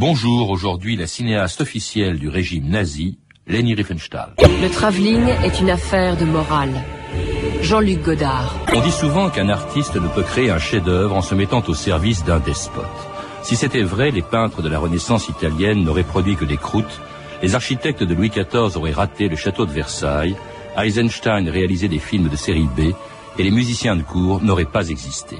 Bonjour, 0.00 0.50
aujourd'hui 0.50 0.94
la 0.94 1.08
cinéaste 1.08 1.60
officielle 1.60 2.20
du 2.20 2.28
régime 2.28 2.68
nazi, 2.68 3.18
Leni 3.48 3.74
Riefenstahl. 3.74 4.32
Le 4.38 4.68
travelling 4.68 5.26
est 5.42 5.60
une 5.60 5.70
affaire 5.70 6.16
de 6.16 6.24
morale. 6.24 6.72
Jean-Luc 7.62 8.04
Godard. 8.04 8.54
On 8.72 8.80
dit 8.80 8.92
souvent 8.92 9.28
qu'un 9.28 9.48
artiste 9.48 9.96
ne 9.96 10.06
peut 10.06 10.22
créer 10.22 10.50
un 10.50 10.60
chef-d'œuvre 10.60 11.16
en 11.16 11.20
se 11.20 11.34
mettant 11.34 11.64
au 11.66 11.74
service 11.74 12.22
d'un 12.24 12.38
despote. 12.38 12.84
Si 13.42 13.56
c'était 13.56 13.82
vrai, 13.82 14.12
les 14.12 14.22
peintres 14.22 14.62
de 14.62 14.68
la 14.68 14.78
Renaissance 14.78 15.28
italienne 15.28 15.82
n'auraient 15.82 16.04
produit 16.04 16.36
que 16.36 16.44
des 16.44 16.58
croûtes, 16.58 17.00
les 17.42 17.56
architectes 17.56 18.04
de 18.04 18.14
Louis 18.14 18.30
XIV 18.30 18.76
auraient 18.76 18.92
raté 18.92 19.26
le 19.26 19.34
château 19.34 19.66
de 19.66 19.72
Versailles, 19.72 20.36
Eisenstein 20.80 21.48
réalisait 21.48 21.88
des 21.88 21.98
films 21.98 22.28
de 22.28 22.36
série 22.36 22.68
B, 22.76 22.94
et 23.36 23.42
les 23.42 23.50
musiciens 23.50 23.96
de 23.96 24.02
cour 24.02 24.44
n'auraient 24.44 24.64
pas 24.64 24.90
existé. 24.90 25.38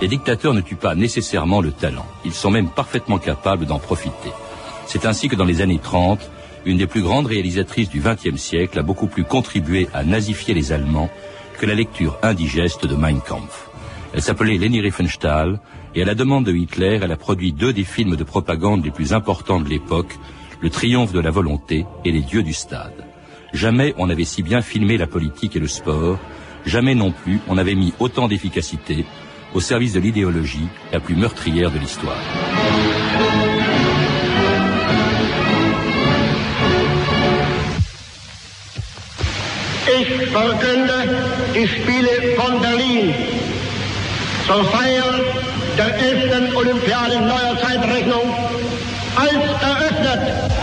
Les 0.00 0.08
dictateurs 0.08 0.54
ne 0.54 0.62
tuent 0.62 0.76
pas 0.76 0.94
nécessairement 0.94 1.60
le 1.60 1.72
talent, 1.72 2.06
ils 2.24 2.32
sont 2.32 2.50
même 2.50 2.70
parfaitement 2.70 3.18
capables 3.18 3.66
d'en 3.66 3.78
profiter. 3.78 4.32
C'est 4.86 5.04
ainsi 5.04 5.28
que 5.28 5.36
dans 5.36 5.44
les 5.44 5.60
années 5.60 5.78
30, 5.78 6.30
une 6.64 6.78
des 6.78 6.86
plus 6.86 7.02
grandes 7.02 7.26
réalisatrices 7.26 7.90
du 7.90 8.00
XXe 8.00 8.40
siècle 8.40 8.78
a 8.78 8.82
beaucoup 8.82 9.08
plus 9.08 9.24
contribué 9.24 9.88
à 9.92 10.02
nazifier 10.02 10.54
les 10.54 10.72
Allemands 10.72 11.10
que 11.58 11.66
la 11.66 11.74
lecture 11.74 12.16
indigeste 12.22 12.86
de 12.86 12.96
Mein 12.96 13.20
Kampf. 13.20 13.68
Elle 14.14 14.22
s'appelait 14.22 14.56
Leni 14.56 14.80
Riefenstahl, 14.80 15.60
et 15.94 16.02
à 16.02 16.06
la 16.06 16.14
demande 16.14 16.46
de 16.46 16.54
Hitler, 16.54 16.98
elle 17.02 17.12
a 17.12 17.16
produit 17.18 17.52
deux 17.52 17.74
des 17.74 17.84
films 17.84 18.16
de 18.16 18.24
propagande 18.24 18.84
les 18.84 18.90
plus 18.90 19.12
importants 19.12 19.60
de 19.60 19.68
l'époque, 19.68 20.18
Le 20.62 20.70
triomphe 20.70 21.12
de 21.12 21.20
la 21.20 21.30
volonté 21.30 21.86
et 22.04 22.12
Les 22.12 22.20
dieux 22.20 22.42
du 22.42 22.52
stade. 22.52 23.04
Jamais 23.52 23.94
on 23.98 24.06
n'avait 24.06 24.24
si 24.24 24.42
bien 24.42 24.62
filmé 24.62 24.96
la 24.96 25.06
politique 25.06 25.56
et 25.56 25.60
le 25.60 25.68
sport, 25.68 26.18
jamais 26.64 26.94
non 26.94 27.12
plus 27.12 27.40
on 27.48 27.54
n'avait 27.54 27.74
mis 27.74 27.92
autant 27.98 28.28
d'efficacité 28.28 29.04
au 29.54 29.60
service 29.60 29.92
de 29.92 30.00
l'idéologie 30.00 30.68
la 30.92 31.00
plus 31.00 31.16
meurtrière 31.16 31.70
de 31.70 31.78
l'histoire. 31.78 32.16
Ich 40.00 40.30
verkünde 40.30 40.98
die 41.54 41.66
Spiele 41.66 42.36
von 42.36 42.60
Berlin 42.60 43.12
zur 44.46 44.64
Feier 44.66 45.20
der 45.76 45.98
11. 45.98 46.54
Olympiade 46.54 47.20
neuer 47.20 47.58
Zeitrechnung 47.60 48.34
als 49.16 49.62
eröffnet. 49.62 50.59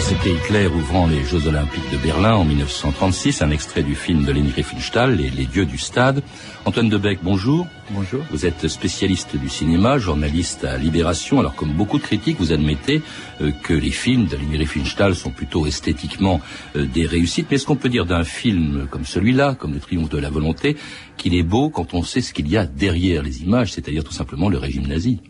C'était 0.00 0.30
Hitler 0.30 0.66
ouvrant 0.66 1.06
les 1.06 1.24
Jeux 1.24 1.46
Olympiques 1.46 1.90
de 1.92 1.96
Berlin 1.98 2.34
en 2.34 2.44
1936, 2.44 3.42
un 3.42 3.50
extrait 3.50 3.82
du 3.82 3.94
film 3.94 4.24
de 4.24 4.32
Leni 4.32 4.50
Riefenstahl, 4.50 5.16
les, 5.16 5.30
les, 5.30 5.46
dieux 5.46 5.66
du 5.66 5.78
stade. 5.78 6.22
Antoine 6.64 6.88
Debec, 6.88 7.18
bonjour. 7.22 7.66
Bonjour. 7.90 8.22
Vous 8.30 8.46
êtes 8.46 8.68
spécialiste 8.68 9.36
du 9.36 9.48
cinéma, 9.48 9.98
journaliste 9.98 10.64
à 10.64 10.76
Libération. 10.78 11.40
Alors, 11.40 11.54
comme 11.54 11.72
beaucoup 11.72 11.98
de 11.98 12.02
critiques, 12.02 12.36
vous 12.38 12.52
admettez 12.52 13.02
euh, 13.40 13.50
que 13.62 13.74
les 13.74 13.90
films 13.90 14.26
de 14.26 14.36
Leni 14.36 14.56
Riefenstahl 14.58 15.14
sont 15.14 15.30
plutôt 15.30 15.66
esthétiquement 15.66 16.40
euh, 16.76 16.86
des 16.86 17.06
réussites. 17.06 17.46
Mais 17.50 17.56
est-ce 17.56 17.66
qu'on 17.66 17.76
peut 17.76 17.88
dire 17.88 18.06
d'un 18.06 18.24
film 18.24 18.86
comme 18.90 19.04
celui-là, 19.04 19.54
comme 19.54 19.74
Le 19.74 19.80
Triomphe 19.80 20.08
de 20.08 20.18
la 20.18 20.30
volonté, 20.30 20.76
qu'il 21.16 21.34
est 21.34 21.42
beau 21.42 21.68
quand 21.68 21.94
on 21.94 22.02
sait 22.02 22.20
ce 22.20 22.32
qu'il 22.32 22.48
y 22.48 22.56
a 22.56 22.64
derrière 22.64 23.22
les 23.22 23.42
images, 23.42 23.72
c'est-à-dire 23.72 24.04
tout 24.04 24.12
simplement 24.12 24.48
le 24.48 24.58
régime 24.58 24.86
nazi? 24.86 25.20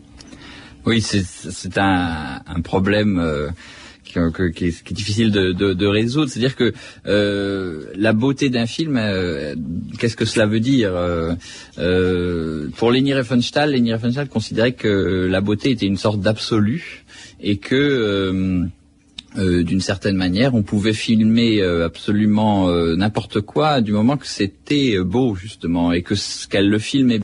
Oui, 0.85 1.01
c'est 1.01 1.77
un, 1.77 2.41
un, 2.45 2.61
problème. 2.61 3.19
Euh 3.19 3.49
qui, 4.11 4.51
qui, 4.53 4.65
est, 4.65 4.93
difficile 4.93 5.31
de, 5.31 5.85
résoudre. 5.85 6.29
C'est-à-dire 6.29 6.55
que 6.55 6.73
euh, 7.07 7.85
la 7.95 8.13
beauté 8.13 8.49
d'un 8.49 8.65
film, 8.65 8.97
euh, 8.97 9.55
qu'est-ce 9.99 10.15
que 10.15 10.25
cela 10.25 10.45
veut 10.45 10.59
dire 10.59 10.95
euh, 10.95 11.33
euh 11.77 12.67
Pour 12.77 12.91
Leni 12.91 13.13
Riefenstahl, 13.13 13.71
Leni 13.71 13.93
Riefenstahl 13.93 14.27
considérait 14.27 14.73
que 14.73 15.27
la 15.29 15.41
beauté 15.41 15.71
était 15.71 15.85
une 15.85 15.97
sorte 15.97 16.21
d'absolu 16.21 17.03
et 17.41 17.57
que 17.57 17.75
euh, 17.75 18.65
euh, 19.37 19.63
d'une 19.63 19.81
certaine 19.81 20.17
manière, 20.17 20.55
on 20.55 20.61
pouvait 20.61 20.93
filmer 20.93 21.61
absolument 21.61 22.69
n'importe 22.95 23.41
quoi 23.41 23.81
du 23.81 23.93
moment 23.93 24.17
que 24.17 24.27
c'était 24.27 24.99
beau 24.99 25.35
justement 25.35 25.91
et 25.91 26.01
que 26.01 26.15
ce 26.15 26.47
qu'elle 26.47 26.69
le 26.69 26.79
filmait. 26.79 27.21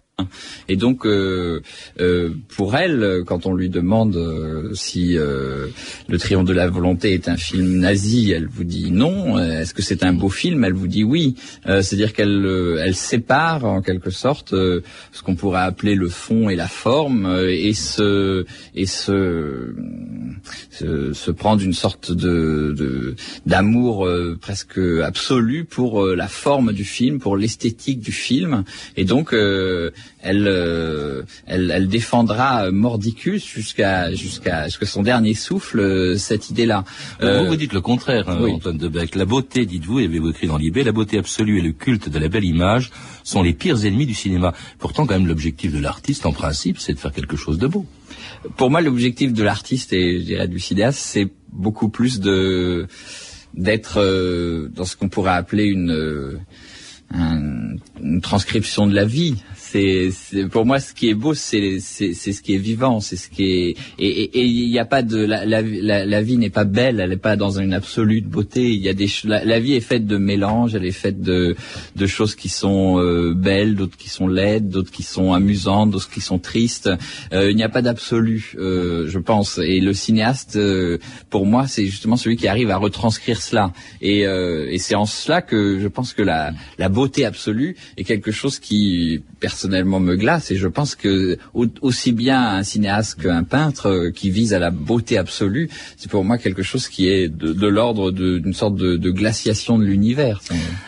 Et 0.67 0.75
donc, 0.75 1.05
euh, 1.05 1.61
euh, 1.99 2.31
pour 2.55 2.75
elle, 2.75 3.23
quand 3.25 3.45
on 3.45 3.53
lui 3.53 3.69
demande 3.69 4.15
euh, 4.15 4.73
si 4.73 5.13
Le 5.13 6.17
Triomphe 6.17 6.45
de 6.45 6.53
la 6.53 6.67
volonté 6.67 7.13
est 7.13 7.29
un 7.29 7.37
film 7.37 7.77
nazi, 7.77 8.31
elle 8.31 8.47
vous 8.47 8.63
dit 8.63 8.91
non. 8.91 9.37
Est-ce 9.37 9.73
que 9.73 9.81
c'est 9.81 10.03
un 10.03 10.13
beau 10.13 10.29
film? 10.29 10.63
Elle 10.63 10.73
vous 10.73 10.87
dit 10.87 11.03
oui. 11.03 11.35
C'est-à-dire 11.65 12.13
qu'elle 12.13 12.77
elle 12.79 12.95
sépare 12.95 13.65
en 13.65 13.81
quelque 13.81 14.09
sorte 14.09 14.51
ce 14.51 15.23
qu'on 15.23 15.35
pourrait 15.35 15.61
appeler 15.61 15.95
le 15.95 16.09
fond 16.09 16.49
et 16.49 16.55
la 16.55 16.67
forme, 16.67 17.43
et 17.47 17.73
se 17.73 18.45
et 18.75 18.85
se 18.85 19.73
se, 20.71 21.13
se 21.13 21.31
prendre 21.31 21.61
une 21.61 21.73
sorte 21.73 22.11
de 22.11 23.15
d'amour 23.45 24.09
presque 24.41 24.79
absolu 25.03 25.65
pour 25.65 26.05
la 26.05 26.27
forme 26.27 26.73
du 26.73 26.83
film, 26.83 27.19
pour 27.19 27.37
l'esthétique 27.37 27.99
du 27.99 28.11
film. 28.11 28.63
Et 28.95 29.05
donc 29.05 29.33
elle, 30.19 30.47
euh, 30.47 31.23
elle, 31.45 31.71
elle, 31.73 31.87
défendra 31.87 32.71
mordicus 32.71 33.45
jusqu'à 33.45 34.13
jusqu'à 34.13 34.65
jusqu'à 34.65 34.85
son 34.85 35.03
dernier 35.03 35.33
souffle 35.33 35.79
euh, 35.79 36.17
cette 36.17 36.49
idée-là. 36.49 36.83
Euh, 37.21 37.43
vous 37.43 37.49
vous 37.49 37.55
dites 37.55 37.73
le 37.73 37.81
contraire, 37.81 38.27
hein, 38.29 38.39
Antoine 38.41 38.77
Debec. 38.77 39.15
La 39.15 39.25
beauté, 39.25 39.65
dites-vous, 39.65 39.99
et 39.99 40.05
avez-vous 40.05 40.29
écrit 40.29 40.47
dans 40.47 40.57
l'IB, 40.57 40.77
la 40.77 40.91
beauté 40.91 41.17
absolue 41.17 41.59
et 41.59 41.61
le 41.61 41.71
culte 41.71 42.09
de 42.09 42.19
la 42.19 42.27
belle 42.27 42.45
image 42.45 42.91
sont 43.23 43.43
les 43.43 43.53
pires 43.53 43.85
ennemis 43.85 44.05
du 44.05 44.13
cinéma. 44.13 44.53
Pourtant, 44.79 45.05
quand 45.05 45.13
même, 45.13 45.27
l'objectif 45.27 45.71
de 45.73 45.79
l'artiste, 45.79 46.25
en 46.25 46.31
principe, 46.31 46.79
c'est 46.79 46.93
de 46.93 46.99
faire 46.99 47.11
quelque 47.11 47.37
chose 47.37 47.57
de 47.57 47.67
beau. 47.67 47.85
Pour 48.55 48.71
moi, 48.71 48.81
l'objectif 48.81 49.33
de 49.33 49.43
l'artiste 49.43 49.93
et 49.93 50.19
je 50.19 50.25
dirais 50.25 50.47
du 50.47 50.59
cinéaste, 50.59 50.99
c'est 50.99 51.29
beaucoup 51.51 51.89
plus 51.89 52.19
de 52.19 52.87
d'être 53.53 53.95
dans 54.75 54.85
ce 54.85 54.95
qu'on 54.95 55.09
pourrait 55.09 55.33
appeler 55.33 55.65
une, 55.65 56.37
une 57.11 58.21
transcription 58.21 58.85
de 58.85 58.93
la 58.93 59.05
vie 59.05 59.35
c'est 59.69 60.11
pour 60.49 60.65
moi 60.65 60.79
ce 60.79 60.93
qui 60.93 61.09
est 61.09 61.13
beau, 61.13 61.33
c'est 61.33 61.79
c'est 61.79 62.13
ce 62.13 62.41
qui 62.41 62.55
est 62.55 62.57
vivant, 62.59 62.99
c'est 62.99 63.17
ce 63.17 63.29
qui 63.29 63.43
est 63.43 63.75
et 63.99 64.45
il 64.45 64.69
n'y 64.69 64.79
a 64.79 64.85
pas 64.85 65.01
de 65.01 65.17
la, 65.17 65.45
la, 65.45 65.61
la, 65.61 66.21
vie 66.21 66.37
n'est 66.37 66.49
pas 66.49 66.63
belle, 66.63 66.99
elle 66.99 67.09
n'est 67.09 67.17
pas 67.17 67.35
dans 67.35 67.59
une 67.59 67.73
absolue 67.73 68.21
beauté. 68.21 68.71
Il 68.71 68.81
y 68.81 68.89
a 68.89 68.93
des 68.93 69.09
la, 69.25 69.59
vie 69.59 69.73
est 69.73 69.81
faite 69.81 70.05
de 70.05 70.17
mélanges, 70.17 70.75
elle 70.75 70.85
est 70.85 70.91
faite 70.91 71.21
de 71.21 71.55
de 71.95 72.07
choses 72.07 72.35
qui 72.35 72.49
sont 72.49 72.99
euh, 72.99 73.33
belles, 73.33 73.75
d'autres 73.75 73.97
qui 73.97 74.09
sont 74.09 74.27
laides, 74.27 74.69
d'autres 74.69 74.91
qui 74.91 75.03
sont 75.03 75.33
amusantes, 75.33 75.91
d'autres 75.91 76.09
qui 76.09 76.21
sont 76.21 76.39
tristes. 76.39 76.89
Euh, 77.33 77.51
il 77.51 77.55
n'y 77.55 77.63
a 77.63 77.69
pas 77.69 77.81
d'absolu, 77.81 78.53
euh, 78.57 79.07
je 79.09 79.19
pense. 79.19 79.57
Et 79.57 79.79
le 79.79 79.93
cinéaste, 79.93 80.59
pour 81.29 81.45
moi, 81.45 81.67
c'est 81.67 81.85
justement 81.85 82.15
celui 82.15 82.37
qui 82.37 82.47
arrive 82.47 82.71
à 82.71 82.77
retranscrire 82.77 83.41
cela. 83.41 83.73
Et, 84.01 84.21
et 84.21 84.77
c'est 84.77 84.95
en 84.95 85.05
cela 85.05 85.41
que 85.41 85.79
je 85.79 85.87
pense 85.87 86.13
que 86.13 86.21
la 86.21 86.53
la 86.77 86.89
beauté 86.89 87.25
absolue 87.25 87.75
est 87.97 88.03
quelque 88.03 88.31
chose 88.31 88.59
qui 88.59 89.23
personnellement 89.57 89.99
me 89.99 90.15
glace 90.15 90.51
et 90.51 90.55
je 90.55 90.67
pense 90.67 90.93
que 90.93 91.39
aussi 91.81 92.11
bien 92.11 92.57
un 92.57 92.61
cinéaste 92.61 93.23
qu'un 93.23 93.43
peintre 93.43 93.87
euh, 93.87 94.11
qui 94.11 94.29
vise 94.29 94.53
à 94.53 94.59
la 94.59 94.69
beauté 94.69 95.17
absolue, 95.17 95.67
c'est 95.97 96.11
pour 96.11 96.23
moi 96.23 96.37
quelque 96.37 96.61
chose 96.61 96.87
qui 96.87 97.09
est 97.09 97.27
de, 97.27 97.67
l'ordre 97.67 98.11
d'une 98.11 98.53
sorte 98.53 98.75
de, 98.75 99.09
glaciation 99.09 99.79
de 99.79 99.83
l'univers. 99.83 100.41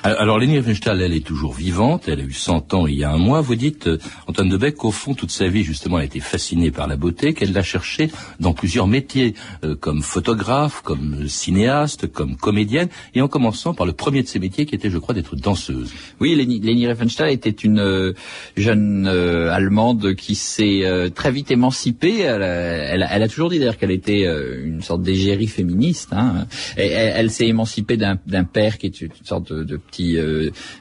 Alors 0.04 0.38
Leni 0.38 0.60
Riefenstahl, 0.60 1.02
elle 1.02 1.14
est 1.14 1.26
toujours 1.26 1.54
vivante, 1.54 2.08
elle 2.08 2.20
a 2.20 2.24
eu 2.24 2.32
100 2.32 2.76
ans 2.76 2.86
il 2.86 3.00
y 3.00 3.04
a 3.04 3.12
un 3.12 3.18
mois. 3.18 3.42
Vous 3.42 3.56
dites, 3.56 3.88
euh, 3.88 3.98
Antoine 4.28 4.50
Debec, 4.50 4.76
qu'au 4.76 4.92
fond, 4.92 5.16
toute 5.16 5.32
sa 5.32 5.48
vie, 5.48 5.64
justement, 5.64 5.98
elle 5.98 6.04
a 6.04 6.06
été 6.06 6.20
fascinée 6.20 6.70
par 6.70 6.88
la 6.88 6.96
beauté, 6.96 7.34
qu'elle 7.34 7.54
l'a 7.54 7.64
cherchée 7.64 8.12
dans 8.40 8.54
plusieurs 8.54 8.86
métiers, 8.86 9.34
euh, 9.64 9.76
comme 9.76 10.04
photographe, 10.04 10.82
comme 10.84 11.28
cinéaste, 11.28 12.06
comme 12.12 12.36
comédienne, 12.36 12.90
et 13.16 13.22
en 13.22 13.28
commençant 13.28 13.74
par 13.74 13.88
le 13.88 13.94
premier 13.94 14.22
de 14.22 14.28
ses 14.28 14.38
métiers 14.38 14.68
qui 14.68 14.76
était, 14.76 14.92
je 14.92 15.00
crois, 15.00 15.16
d'être 15.16 15.36
danseuse. 15.36 15.92
Oui, 16.20 16.36
Leni, 16.36 16.86
Riefenstahl 16.86 17.32
était 17.32 17.50
une 17.50 18.14
jeune 18.60 19.08
allemande 19.08 20.16
qui 20.16 20.36
s'est 20.36 20.84
très 21.16 21.32
vite 21.32 21.52
émancipée. 21.52 22.20
Elle, 22.20 23.08
elle, 23.10 23.24
a 23.24 23.28
toujours 23.28 23.50
dit 23.50 23.60
d'ailleurs 23.60 23.78
qu'elle 23.78 23.92
était 23.92 24.26
une 24.64 24.82
sorte 24.82 25.02
d'égérie 25.02 25.48
féministe. 25.48 26.10
Hein. 26.12 26.46
elle, 26.78 27.32
s'est 27.32 27.48
émancipée 27.48 27.98
d'un 27.98 28.44
père 28.44 28.78
qui 28.78 28.88
est 28.88 29.02
une 29.02 29.10
sorte 29.24 29.54
de, 29.54 29.64
de 29.64 29.78
petit 29.78 30.18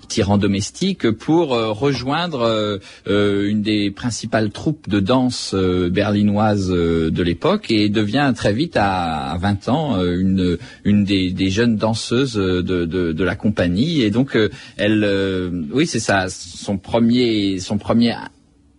tyran 0.08 0.38
domestique 0.38 1.10
pour 1.10 1.50
rejoindre 1.50 2.80
une 3.06 3.62
des 3.62 3.90
principales 3.90 4.50
troupes 4.50 4.88
de 4.88 5.00
danse 5.00 5.54
berlinoise 5.54 6.68
de 6.68 7.22
l'époque 7.22 7.70
et 7.70 7.88
devient 7.88 8.32
très 8.34 8.52
vite 8.52 8.76
à, 8.76 9.36
20 9.40 9.68
ans 9.68 10.04
une, 10.04 10.58
une 10.84 11.04
des, 11.04 11.30
des 11.30 11.50
jeunes 11.50 11.76
danseuses 11.76 12.34
de, 12.34 12.62
de, 12.62 13.12
de 13.12 13.24
la 13.24 13.36
compagnie 13.36 14.02
et 14.02 14.10
donc 14.10 14.36
euh, 14.36 14.50
elle, 14.76 15.04
euh, 15.04 15.50
oui 15.72 15.86
c'est 15.86 16.00
ça, 16.00 16.26
son 16.28 16.78
premier, 16.78 17.58
son 17.68 17.78
premier 17.78 18.14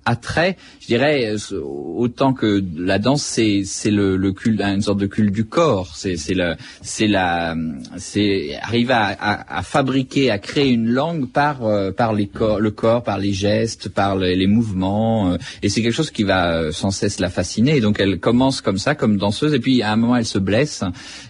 attrait, 0.05 0.57
dirais 0.89 1.35
euh, 1.51 1.61
autant 1.61 2.33
que 2.33 2.63
la 2.75 2.97
danse 2.99 3.23
c'est 3.23 3.61
c'est 3.63 3.91
le, 3.91 4.17
le 4.17 4.31
culte 4.31 4.59
une 4.61 4.81
sorte 4.81 4.99
de 4.99 5.05
culte 5.05 5.31
du 5.31 5.45
corps, 5.45 5.91
c'est 5.95 6.17
c'est 6.17 6.33
la 6.33 6.57
c'est 6.81 7.07
la 7.07 7.55
c'est 7.97 8.55
arriver 8.61 8.93
à, 8.93 9.15
à, 9.19 9.59
à, 9.59 9.61
fabriquer 9.61 10.31
à 10.31 10.39
créer 10.39 10.69
une 10.69 10.89
langue 10.89 11.29
par 11.31 11.63
euh, 11.63 11.91
par 11.91 12.11
les 12.13 12.27
corps 12.27 12.59
le 12.59 12.71
corps 12.71 13.03
par 13.03 13.19
les 13.19 13.33
gestes 13.33 13.89
par 13.89 14.15
les, 14.15 14.35
les 14.35 14.47
mouvements 14.47 15.31
euh, 15.31 15.37
et 15.61 15.69
c'est 15.69 15.81
quelque 15.83 15.99
chose 16.01 16.11
qui 16.11 16.23
va 16.23 16.71
sans 16.71 16.91
cesse 16.91 17.19
la 17.19 17.29
fasciner. 17.29 17.77
Et 17.77 17.81
donc 17.81 17.99
elle 17.99 18.19
commence 18.19 18.61
comme 18.61 18.79
ça 18.79 18.95
comme 18.95 19.17
danseuse 19.17 19.53
et 19.53 19.59
puis 19.59 19.83
à 19.83 19.91
un 19.91 19.95
moment 19.95 20.15
elle 20.15 20.25
se 20.25 20.39
blesse 20.39 20.83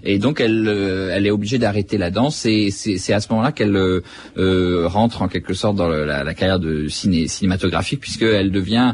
et 0.04 0.20
donc 0.20 0.40
elle 0.40 0.68
elle 1.14 1.26
est 1.28 1.32
obligée 1.32 1.58
d'arrêter 1.58 1.98
la 1.98 2.12
danse 2.12 2.46
et 2.46 2.72
c'est 2.72 3.14
à 3.14 3.20
ce 3.20 3.28
moment-là 3.32 3.52
qu'elle 3.52 3.78
rentre 4.86 5.22
en 5.22 5.28
quelque 5.28 5.54
sorte 5.54 5.76
dans 5.76 5.90
la, 5.90 6.34
carrière 6.34 6.60
de 6.60 6.88
ciné, 6.88 7.28
cinématographique 7.28 8.00
puisque 8.00 8.24
elle 8.24 8.52
devient 8.52 8.94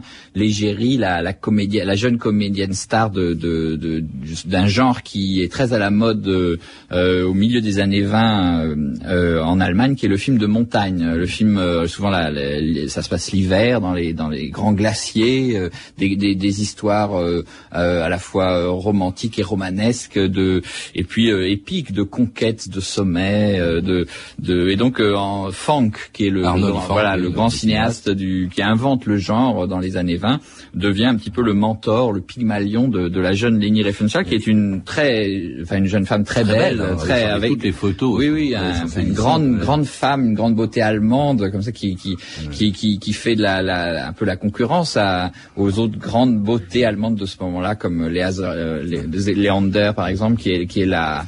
la, 0.98 1.22
la 1.22 1.34
comédienne, 1.34 1.88
la 1.88 1.96
jeune 1.96 2.18
comédienne 2.18 2.74
star 2.74 3.10
de, 3.10 3.34
de, 3.34 4.04
d'un 4.46 4.68
genre 4.68 5.02
qui 5.04 5.42
est 5.42 5.52
très 5.52 5.74
à 5.74 5.80
la 5.80 5.90
mode 5.90 6.28
euh, 6.92 7.26
au 7.26 7.34
milieu 7.34 7.62
des 7.62 7.80
années 7.80 8.02
20 8.02 8.64
euh, 8.64 8.76
euh, 9.06 9.44
en 9.44 9.60
Allemagne, 9.60 9.96
qui 9.96 10.06
est 10.06 10.10
le 10.10 10.18
film 10.18 10.38
de 10.38 10.46
montagne. 10.46 11.06
Le 11.06 11.26
film, 11.26 11.62
souvent, 11.88 12.12
ça 12.12 13.02
se 13.02 13.10
passe 13.10 13.32
l'hiver 13.32 13.82
dans 13.82 13.94
les 13.94 14.14
dans 14.14 14.30
les 14.30 14.50
grands 14.50 14.74
glaciers, 14.74 15.70
des, 15.98 16.16
des, 16.16 16.36
des, 16.36 16.62
histoires 16.62 17.12
à 17.72 18.10
la 18.10 18.18
fois 18.18 18.68
romantiques 18.70 19.40
et 19.40 19.44
romanesques, 19.44 20.20
de 20.20 20.62
et 20.94 21.04
puis 21.04 21.30
épiques 21.30 21.92
de 21.92 22.04
conquêtes, 22.04 22.70
de 22.70 22.80
sommets, 22.80 23.60
de, 23.60 24.06
de 24.40 24.70
et 24.70 24.76
donc 24.76 25.00
en 25.00 25.52
Funk, 25.52 25.92
qui 26.14 26.28
est 26.28 26.30
le, 26.30 26.44
voilà 26.88 27.18
le 27.18 27.30
grand 27.30 27.50
cinéaste 27.50 28.10
du 28.10 28.50
qui 28.54 28.62
invente 28.62 29.06
le 29.06 29.18
genre 29.18 29.68
dans 29.68 29.80
les 29.80 29.98
années 29.98 30.18
20, 30.18 30.40
devient 30.74 31.06
un 31.06 31.16
petit 31.16 31.30
peu 31.30 31.42
le 31.42 31.54
mentor, 31.54 32.12
le 32.12 32.22
pygmalion 32.22 32.88
de, 32.88 33.08
de 33.08 33.20
la 33.20 33.34
jeune 33.34 33.60
Leni 33.60 33.84
Riefenstahl, 33.84 34.26
qui 34.26 34.36
est 34.36 34.48
une 34.48 34.84
très, 34.84 35.30
enfin 35.62 35.78
une 35.78 35.86
jeune 35.86 36.06
femme 36.06 36.24
très, 36.24 36.44
belle, 36.44 36.82
hein, 36.82 36.96
très 36.98 37.24
avec 37.24 37.52
toutes 37.52 37.64
les 37.64 37.72
photos. 37.72 38.18
Oui, 38.18 38.30
oui, 38.30 38.56
une 38.98 39.14
grande, 39.14 39.58
grande 39.60 39.86
femme, 39.86 40.26
une 40.26 40.34
grande 40.34 40.56
beauté 40.56 40.82
allemande, 40.82 41.50
comme 41.52 41.62
ça, 41.62 41.72
qui, 41.72 41.96
qui, 41.96 42.18
qui, 42.52 42.72
qui, 42.72 43.00
qui, 43.00 43.14
fait 43.14 43.36
de 43.36 43.42
la, 43.42 43.62
la, 43.62 44.08
un 44.08 44.14
peu 44.14 44.26
la 44.26 44.36
concurrence 44.36 44.98
à, 44.98 45.32
aux 45.56 45.80
autres 45.80 45.98
grandes 45.98 46.38
beautés 46.38 46.86
allemandes 46.86 47.16
de 47.16 47.26
ce 47.26 47.38
moment-là, 47.42 47.76
comme 47.76 48.08
Léa, 48.08 48.32
euh, 48.40 48.84
Leander, 48.84 49.92
par 49.96 50.08
exemple, 50.08 50.42
qui 50.42 50.52
est, 50.52 50.66
qui 50.68 50.82
est 50.82 50.86
la 50.86 51.26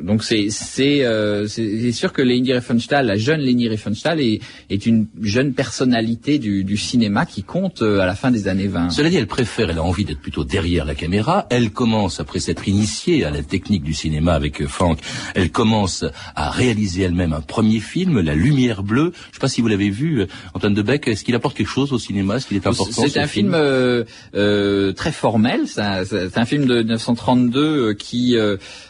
donc 0.00 0.22
c'est 0.22 0.48
c'est 0.50 1.04
euh, 1.04 1.46
c'est 1.46 1.92
sûr 1.92 2.12
que 2.12 2.22
Leni 2.22 2.52
Riefenstahl, 2.52 3.06
la 3.06 3.16
jeune 3.16 3.40
Leni 3.40 3.68
Riefenstahl, 3.68 4.20
est, 4.20 4.40
est 4.70 4.86
une 4.86 5.06
jeune 5.20 5.52
personnalité 5.54 6.38
du, 6.38 6.64
du 6.64 6.76
cinéma 6.76 7.26
qui 7.26 7.42
compte 7.42 7.82
euh, 7.82 8.00
à 8.00 8.06
la 8.06 8.14
fin 8.14 8.30
des 8.30 8.48
années 8.48 8.66
20. 8.66 8.90
Cela 8.90 9.08
dit, 9.08 9.16
elle 9.16 9.26
préfère, 9.26 9.70
elle 9.70 9.78
a 9.78 9.82
envie 9.82 10.04
d'être 10.04 10.20
plutôt 10.20 10.44
derrière 10.44 10.84
la 10.84 10.94
caméra. 10.94 11.46
Elle 11.50 11.70
commence 11.70 12.20
après 12.20 12.40
s'être 12.40 12.68
initiée 12.68 13.24
à 13.24 13.30
la 13.30 13.42
technique 13.42 13.82
du 13.82 13.94
cinéma 13.94 14.34
avec 14.34 14.60
euh, 14.60 14.66
Franck. 14.66 14.98
Elle 15.34 15.50
commence 15.50 16.04
à 16.34 16.50
réaliser 16.50 17.02
elle-même 17.02 17.32
un 17.32 17.40
premier 17.40 17.80
film, 17.80 18.20
La 18.20 18.34
Lumière 18.34 18.82
bleue. 18.82 19.12
Je 19.14 19.28
ne 19.28 19.34
sais 19.34 19.40
pas 19.40 19.48
si 19.48 19.60
vous 19.60 19.68
l'avez 19.68 19.90
vu, 19.90 20.26
Antoine 20.54 20.74
Debec. 20.74 21.08
Est-ce 21.08 21.24
qu'il 21.24 21.34
apporte 21.34 21.56
quelque 21.56 21.66
chose 21.66 21.92
au 21.92 21.98
cinéma? 21.98 22.36
Est-ce 22.36 22.46
qu'il 22.46 22.56
est 22.56 22.66
important 22.66 23.06
C'est 23.08 23.18
un 23.18 23.26
film, 23.26 23.52
euh, 23.54 24.04
euh, 24.34 24.92
très 24.92 25.12
formel. 25.12 25.62
C'est 25.66 25.80
un, 25.80 26.44
film 26.44 26.66
de 26.66 26.82
1932 26.82 27.94
qui 27.94 28.36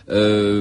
euh, 0.08 0.55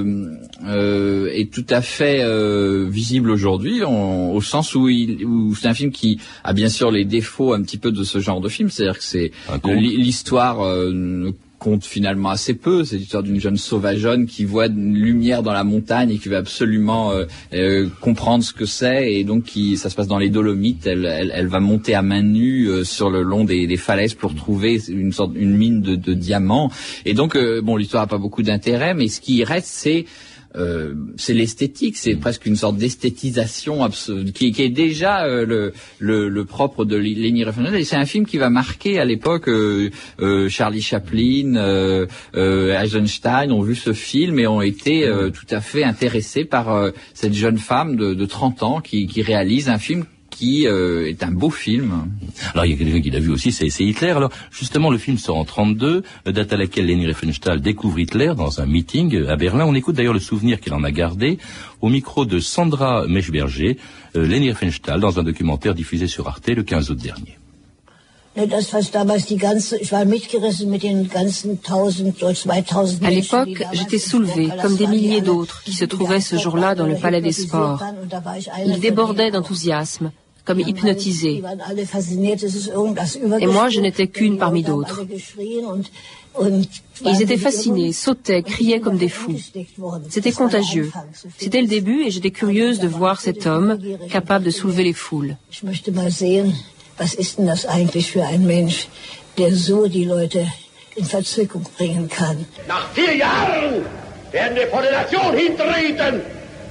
euh, 0.64 1.28
est 1.32 1.52
tout 1.52 1.66
à 1.68 1.80
fait 1.80 2.22
euh, 2.22 2.86
visible 2.88 3.30
aujourd'hui, 3.30 3.82
au 3.82 4.40
sens 4.40 4.74
où, 4.74 4.88
où 4.88 5.54
c'est 5.54 5.68
un 5.68 5.74
film 5.74 5.90
qui 5.90 6.18
a 6.44 6.52
bien 6.52 6.68
sûr 6.68 6.90
les 6.90 7.04
défauts 7.04 7.52
un 7.52 7.62
petit 7.62 7.78
peu 7.78 7.92
de 7.92 8.04
ce 8.04 8.18
genre 8.20 8.40
de 8.40 8.48
film, 8.48 8.70
c'est-à-dire 8.70 8.98
que 8.98 9.04
c'est 9.04 9.32
l'histoire 9.64 10.58
compte 11.58 11.84
finalement 11.84 12.30
assez 12.30 12.54
peu. 12.54 12.84
C'est 12.84 12.96
l'histoire 12.96 13.22
d'une 13.22 13.40
jeune 13.40 13.56
sauvageonne 13.56 14.26
qui 14.26 14.44
voit 14.44 14.66
une 14.66 14.94
lumière 14.94 15.42
dans 15.42 15.52
la 15.52 15.64
montagne 15.64 16.10
et 16.10 16.18
qui 16.18 16.28
veut 16.28 16.36
absolument 16.36 17.12
euh, 17.12 17.24
euh, 17.54 17.88
comprendre 18.00 18.44
ce 18.44 18.52
que 18.52 18.66
c'est. 18.66 19.12
Et 19.12 19.24
donc, 19.24 19.44
qui, 19.44 19.76
ça 19.76 19.90
se 19.90 19.94
passe 19.94 20.08
dans 20.08 20.18
les 20.18 20.30
Dolomites. 20.30 20.86
Elle, 20.86 21.48
va 21.48 21.60
monter 21.60 21.94
à 21.94 22.02
main 22.02 22.22
nue 22.22 22.68
euh, 22.68 22.84
sur 22.84 23.10
le 23.10 23.22
long 23.22 23.44
des, 23.44 23.76
falaises 23.76 24.14
pour 24.14 24.34
trouver 24.34 24.80
une 24.88 25.12
sorte, 25.12 25.32
une 25.34 25.56
mine 25.56 25.80
de, 25.80 26.14
diamants. 26.14 26.70
Et 27.04 27.14
donc, 27.14 27.36
bon, 27.62 27.76
l'histoire 27.76 28.04
n'a 28.04 28.06
pas 28.06 28.18
beaucoup 28.18 28.42
d'intérêt, 28.42 28.94
mais 28.94 29.08
ce 29.08 29.20
qui 29.20 29.44
reste, 29.44 29.68
c'est 29.68 30.06
euh, 30.56 30.94
c'est 31.16 31.34
l'esthétique, 31.34 31.96
c'est 31.96 32.14
mm. 32.14 32.20
presque 32.20 32.46
une 32.46 32.56
sorte 32.56 32.76
d'esthétisation 32.76 33.88
qui, 34.34 34.52
qui, 34.52 34.62
est 34.62 34.68
déjà 34.68 35.24
euh, 35.24 35.44
le, 35.44 35.72
le, 35.98 36.28
le, 36.28 36.44
propre 36.44 36.84
de 36.84 36.96
Leni 36.96 37.44
Riefenstahl. 37.44 37.76
Et 37.76 37.84
c'est 37.84 37.96
un 37.96 38.06
film 38.06 38.26
qui 38.26 38.38
va 38.38 38.50
marquer 38.50 38.98
à 38.98 39.04
l'époque 39.04 39.48
euh, 39.48 39.90
euh 40.20 40.48
Charlie 40.48 40.82
Chaplin, 40.82 41.56
euh, 41.56 42.06
Eisenstein 42.34 43.52
ont 43.52 43.62
vu 43.62 43.74
ce 43.74 43.92
film 43.92 44.38
et 44.38 44.46
ont 44.46 44.62
été 44.62 45.08
mm. 45.08 45.32
tout 45.32 45.46
à 45.50 45.60
fait 45.60 45.84
intéressés 45.84 46.44
par 46.44 46.90
cette 47.14 47.34
jeune 47.34 47.58
femme 47.58 47.96
de, 47.96 48.14
de 48.14 48.26
30 48.26 48.62
ans 48.62 48.80
qui, 48.80 49.06
qui 49.06 49.22
réalise 49.22 49.68
un 49.68 49.78
film 49.78 50.04
qui 50.36 50.66
euh, 50.66 51.08
est 51.08 51.22
un 51.22 51.30
beau 51.30 51.50
film. 51.50 52.08
Alors 52.52 52.66
il 52.66 52.72
y 52.72 52.74
a 52.74 52.76
quelqu'un 52.76 53.00
qui 53.00 53.10
l'a 53.10 53.20
vu 53.20 53.30
aussi, 53.30 53.52
c'est 53.52 53.68
Hitler. 53.80 54.10
Alors 54.10 54.30
justement, 54.50 54.90
le 54.90 54.98
film 54.98 55.16
sort 55.16 55.38
en 55.38 55.44
32, 55.46 56.02
date 56.26 56.52
à 56.52 56.56
laquelle 56.58 56.86
Leni 56.86 57.06
Riefenstahl 57.06 57.60
découvre 57.60 57.98
Hitler 57.98 58.32
dans 58.36 58.60
un 58.60 58.66
meeting 58.66 59.26
à 59.26 59.36
Berlin. 59.36 59.64
On 59.66 59.74
écoute 59.74 59.96
d'ailleurs 59.96 60.12
le 60.12 60.20
souvenir 60.20 60.60
qu'il 60.60 60.74
en 60.74 60.84
a 60.84 60.90
gardé 60.90 61.38
au 61.80 61.88
micro 61.88 62.26
de 62.26 62.38
Sandra 62.38 63.06
Mechberger, 63.06 63.78
euh, 64.14 64.26
Leni 64.26 64.50
Riefenstahl, 64.50 65.00
dans 65.00 65.18
un 65.18 65.22
documentaire 65.22 65.74
diffusé 65.74 66.06
sur 66.06 66.28
Arte 66.28 66.48
le 66.48 66.62
15 66.62 66.90
août 66.90 66.98
dernier. 66.98 67.38
À 68.36 68.44
l'époque, 73.10 73.64
j'étais 73.72 73.98
soulevée, 73.98 74.50
comme 74.60 74.76
des 74.76 74.86
milliers 74.86 75.22
d'autres 75.22 75.62
qui 75.62 75.72
se 75.72 75.86
trouvaient 75.86 76.20
ce 76.20 76.36
jour-là 76.36 76.74
dans 76.74 76.86
le 76.86 76.96
palais 76.96 77.22
des 77.22 77.32
sports. 77.32 77.82
Ils 78.66 78.80
débordaient 78.80 79.30
d'enthousiasme 79.30 80.12
comme 80.46 80.60
hypnotisés. 80.60 81.42
Et 83.40 83.46
moi, 83.46 83.68
je 83.68 83.80
n'étais 83.80 84.06
qu'une 84.06 84.38
parmi 84.38 84.62
d'autres. 84.62 85.04
Ils 87.04 87.22
étaient 87.22 87.36
fascinés, 87.36 87.92
sautaient, 87.92 88.42
criaient 88.42 88.80
comme 88.80 88.96
des 88.96 89.08
fous. 89.08 89.36
C'était 90.08 90.32
contagieux. 90.32 90.90
C'était 91.36 91.60
le 91.60 91.66
début 91.66 92.04
et 92.04 92.10
j'étais 92.10 92.30
curieuse 92.30 92.78
de 92.78 92.88
voir 92.88 93.20
cet 93.20 93.46
homme 93.46 93.78
capable 94.10 94.44
de 94.44 94.50
soulever 94.50 94.84
les 94.84 94.92
foules. 94.94 95.36
Nach 102.68 102.88
vier 102.94 103.14
Jahren 103.18 103.84
werden 104.32 104.56
wir 104.56 104.66
der 104.80 104.92
Nation 104.92 105.34
hintreten 105.36 106.22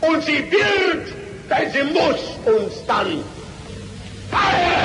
und 0.01 0.23
sie 0.23 0.41
wird, 0.49 1.13
denn 1.49 1.71
sie 1.71 1.83
muss 1.93 2.21
uns 2.47 2.73
dann 2.87 3.23
feiern! 4.35 4.75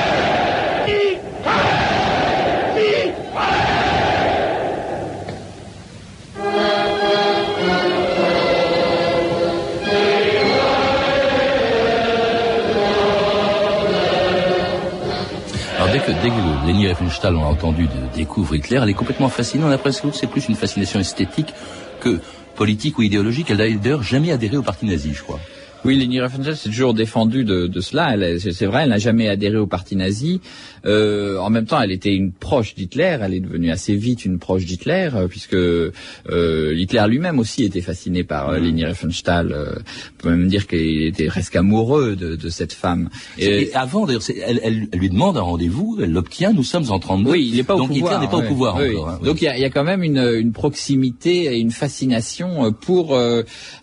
dès 15.91 15.99
que, 15.99 16.11
dès 16.11 16.29
Leni 16.67 16.87
Riefenstahl, 16.87 17.35
on 17.35 17.43
a 17.43 17.47
entendu, 17.47 17.83
de, 17.83 18.15
découvre 18.15 18.55
Hitler, 18.55 18.79
elle 18.81 18.89
est 18.89 18.93
complètement 18.93 19.29
fascinante. 19.29 19.69
On 19.69 19.71
a 19.71 19.77
presque 19.77 20.09
que 20.09 20.15
c'est 20.15 20.27
plus 20.27 20.47
une 20.47 20.55
fascination 20.55 20.99
esthétique 20.99 21.53
que 21.99 22.19
politique 22.55 22.97
ou 22.97 23.01
idéologique. 23.01 23.49
Elle 23.49 23.57
n'a 23.57 23.69
d'ailleurs 23.69 24.03
jamais 24.03 24.31
adhéré 24.31 24.57
au 24.57 24.61
parti 24.61 24.85
nazi, 24.85 25.13
je 25.13 25.23
crois. 25.23 25.39
Oui, 25.83 25.97
Leni 25.97 26.21
Riefenstahl 26.21 26.55
s'est 26.55 26.69
toujours 26.69 26.93
défendue 26.93 27.43
de, 27.43 27.65
de 27.65 27.81
cela. 27.81 28.15
C'est 28.39 28.65
vrai, 28.65 28.83
elle 28.83 28.89
n'a 28.89 28.99
jamais 28.99 29.27
adhéré 29.27 29.57
au 29.57 29.65
parti 29.65 29.95
nazi. 29.95 30.39
Euh, 30.85 31.37
en 31.39 31.49
même 31.49 31.65
temps, 31.65 31.81
elle 31.81 31.91
était 31.91 32.13
une 32.13 32.31
proche 32.31 32.75
d'Hitler. 32.75 33.17
Elle 33.21 33.33
est 33.33 33.39
devenue 33.39 33.71
assez 33.71 33.95
vite 33.95 34.23
une 34.25 34.37
proche 34.37 34.65
d'Hitler, 34.65 35.09
euh, 35.15 35.27
puisque 35.27 35.55
euh, 35.55 36.75
Hitler 36.75 37.03
lui-même 37.07 37.39
aussi 37.39 37.63
était 37.63 37.81
fasciné 37.81 38.23
par 38.23 38.49
euh, 38.49 38.59
Leni 38.59 38.85
Riefenstahl. 38.85 39.51
Euh, 39.51 39.73
on 40.19 40.23
peut 40.23 40.29
même 40.29 40.47
dire 40.47 40.67
qu'il 40.67 41.03
était 41.03 41.25
presque 41.25 41.55
amoureux 41.55 42.15
de, 42.15 42.35
de 42.35 42.49
cette 42.49 42.73
femme. 42.73 43.09
Et, 43.39 43.63
et 43.63 43.75
avant, 43.75 44.05
d'ailleurs, 44.05 44.21
elle, 44.45 44.59
elle, 44.63 44.87
lui 44.93 45.09
demande 45.09 45.37
un 45.37 45.41
rendez-vous. 45.41 45.97
Elle 46.01 46.13
l'obtient. 46.13 46.53
Nous 46.53 46.63
sommes 46.63 46.91
en 46.91 46.99
32. 46.99 47.31
Oui, 47.31 47.49
il 47.51 47.57
n'est 47.57 47.63
pas 47.63 47.75
donc 47.75 47.89
au 47.89 47.93
pouvoir. 47.93 48.13
Hitler 48.13 48.25
n'est 48.25 48.31
pas 48.31 48.37
au 48.37 48.47
pouvoir 48.47 48.75
encore. 48.75 49.09
Hein, 49.09 49.19
donc 49.23 49.41
il 49.41 49.45
y 49.45 49.47
a, 49.47 49.57
y 49.57 49.65
a, 49.65 49.69
quand 49.71 49.83
même 49.83 50.03
une, 50.03 50.19
une, 50.19 50.51
proximité 50.51 51.45
et 51.45 51.59
une 51.59 51.71
fascination 51.71 52.71
pour. 52.71 53.17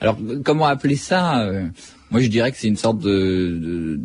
alors 0.01 0.19
comment 0.45 0.67
appeler 0.67 0.97
ça 0.97 1.49
moi, 2.11 2.21
je 2.21 2.29
dirais 2.29 2.51
que 2.51 2.57
c'est 2.57 2.69
une 2.69 2.77
sorte 2.77 2.99
de, 2.99 3.11
de, 3.61 4.01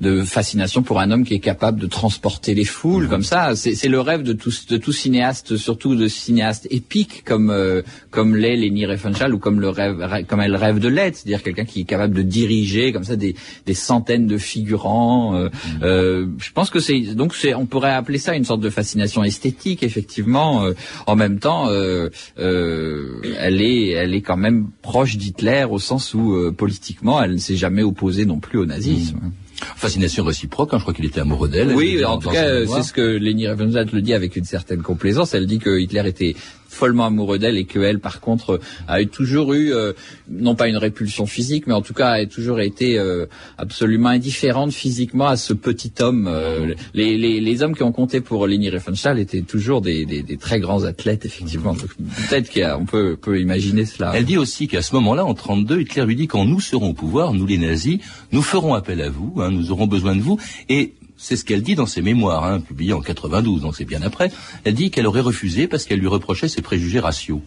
de, 0.00 0.22
fascination 0.22 0.82
pour 0.82 1.00
un 1.00 1.10
homme 1.10 1.24
qui 1.24 1.34
est 1.34 1.40
capable 1.40 1.80
de 1.80 1.86
transporter 1.86 2.54
les 2.54 2.64
foules 2.64 3.08
comme 3.08 3.22
ça. 3.22 3.54
C'est 3.54 3.88
le 3.88 4.00
rêve 4.00 4.22
de 4.22 4.32
tout, 4.32 4.52
de 4.68 4.76
tout 4.78 4.92
cinéaste, 4.92 5.56
surtout 5.56 5.96
de 5.96 6.08
cinéaste 6.08 6.66
épique 6.70 7.24
comme 7.24 7.50
euh, 7.50 7.82
comme 8.10 8.36
l'est 8.36 8.56
Leni 8.56 8.86
Riefenstahl 8.86 9.34
ou 9.34 9.38
comme 9.38 9.60
le 9.60 9.68
rêve, 9.68 10.24
comme 10.28 10.40
elle 10.40 10.56
rêve 10.56 10.78
de 10.78 10.88
l'être, 10.88 11.16
c'est-à-dire 11.16 11.42
quelqu'un 11.42 11.64
qui 11.64 11.82
est 11.82 11.84
capable 11.84 12.14
de 12.14 12.22
diriger 12.22 12.92
comme 12.92 13.04
ça 13.04 13.16
des, 13.16 13.34
des 13.66 13.74
centaines 13.74 14.26
de 14.26 14.38
figurants. 14.38 15.36
Euh, 15.36 15.48
mmh. 15.48 15.82
euh, 15.82 16.26
je 16.38 16.52
pense 16.52 16.70
que 16.70 16.80
c'est 16.80 17.00
donc 17.14 17.34
c'est 17.34 17.54
on 17.54 17.66
pourrait 17.66 17.92
appeler 17.92 18.18
ça 18.18 18.34
une 18.34 18.44
sorte 18.44 18.60
de 18.60 18.70
fascination 18.70 19.22
esthétique, 19.24 19.82
effectivement. 19.82 20.64
Euh, 20.64 20.72
en 21.06 21.16
même 21.16 21.38
temps, 21.38 21.68
euh, 21.68 22.08
elle 22.36 23.60
est 23.60 23.90
elle 23.90 24.14
est 24.14 24.22
quand 24.22 24.36
même 24.36 24.68
proche 24.86 25.16
d'Hitler 25.16 25.66
au 25.68 25.80
sens 25.80 26.14
où 26.14 26.36
politiquement 26.56 27.20
elle 27.20 27.32
ne 27.32 27.38
s'est 27.38 27.56
jamais 27.56 27.82
opposée 27.82 28.24
non 28.24 28.38
plus 28.38 28.58
au 28.58 28.66
nazisme. 28.66 29.16
Mmh. 29.16 29.32
Fascination 29.74 30.22
réciproque, 30.22 30.74
hein, 30.74 30.78
je 30.78 30.82
crois 30.82 30.94
qu'il 30.94 31.06
était 31.06 31.20
amoureux 31.20 31.48
d'elle. 31.48 31.72
Oui, 31.74 32.04
en 32.04 32.18
tout 32.18 32.28
cas, 32.28 32.66
c'est 32.66 32.82
ce 32.82 32.92
que 32.92 33.00
Leni 33.00 33.48
Riefenstahl 33.48 33.88
le 33.92 34.02
dit 34.02 34.14
avec 34.14 34.36
une 34.36 34.44
certaine 34.44 34.82
complaisance. 34.82 35.34
Elle 35.34 35.46
dit 35.46 35.58
que 35.58 35.80
Hitler 35.80 36.06
était 36.06 36.36
follement 36.76 37.06
amoureux 37.06 37.38
d'elle 37.38 37.56
et 37.56 37.64
qu'elle, 37.64 37.98
par 37.98 38.20
contre, 38.20 38.60
a 38.86 39.02
toujours 39.04 39.54
eu, 39.54 39.72
euh, 39.72 39.92
non 40.30 40.54
pas 40.54 40.68
une 40.68 40.76
répulsion 40.76 41.26
physique, 41.26 41.66
mais 41.66 41.74
en 41.74 41.82
tout 41.82 41.94
cas 41.94 42.10
a 42.10 42.26
toujours 42.26 42.60
été 42.60 42.98
euh, 42.98 43.26
absolument 43.58 44.10
indifférente 44.10 44.72
physiquement 44.72 45.26
à 45.26 45.36
ce 45.36 45.54
petit 45.54 45.92
homme. 46.00 46.28
Euh, 46.28 46.74
les, 46.94 47.16
les, 47.16 47.40
les, 47.40 47.62
hommes 47.62 47.74
qui 47.74 47.82
ont 47.82 47.92
compté 47.92 48.20
pour 48.20 48.46
Leni 48.46 48.68
Riefenstahl 48.68 49.18
étaient 49.18 49.40
toujours 49.40 49.80
des, 49.80 50.04
des, 50.04 50.22
des 50.22 50.36
très 50.36 50.60
grands 50.60 50.84
athlètes, 50.84 51.24
effectivement. 51.24 51.74
Peut-être 51.74 52.52
qu'on 52.52 52.84
peut, 52.84 53.16
peut 53.16 53.40
imaginer 53.40 53.86
cela. 53.86 54.12
Elle 54.14 54.26
dit 54.26 54.38
aussi 54.38 54.68
qu'à 54.68 54.82
ce 54.82 54.94
moment-là, 54.96 55.24
en 55.24 55.34
32, 55.34 55.80
Hitler 55.80 56.04
lui 56.04 56.16
dit 56.16 56.26
quand 56.26 56.44
nous 56.44 56.60
serons 56.60 56.90
au 56.90 56.94
pouvoir, 56.94 57.32
nous 57.32 57.46
les 57.46 57.58
nazis, 57.58 57.98
nous 58.32 58.42
ferons 58.42 58.74
appel 58.74 59.00
à 59.00 59.08
vous, 59.08 59.34
hein, 59.38 59.50
nous 59.50 59.70
aurons 59.70 59.86
besoin 59.86 60.14
de 60.14 60.20
vous, 60.20 60.38
et 60.68 60.92
c'est 61.16 61.36
ce 61.36 61.44
qu'elle 61.44 61.62
dit 61.62 61.74
dans 61.74 61.86
ses 61.86 62.02
mémoires, 62.02 62.44
hein, 62.44 62.60
publiées 62.60 62.92
en 62.92 63.00
92, 63.00 63.62
donc 63.62 63.76
c'est 63.76 63.84
bien 63.84 64.02
après. 64.02 64.30
Elle 64.64 64.74
dit 64.74 64.90
qu'elle 64.90 65.06
aurait 65.06 65.20
refusé 65.20 65.66
parce 65.66 65.84
qu'elle 65.84 66.00
lui 66.00 66.08
reprochait 66.08 66.48
ses 66.48 66.62
préjugés 66.62 67.00
raciaux. 67.00 67.42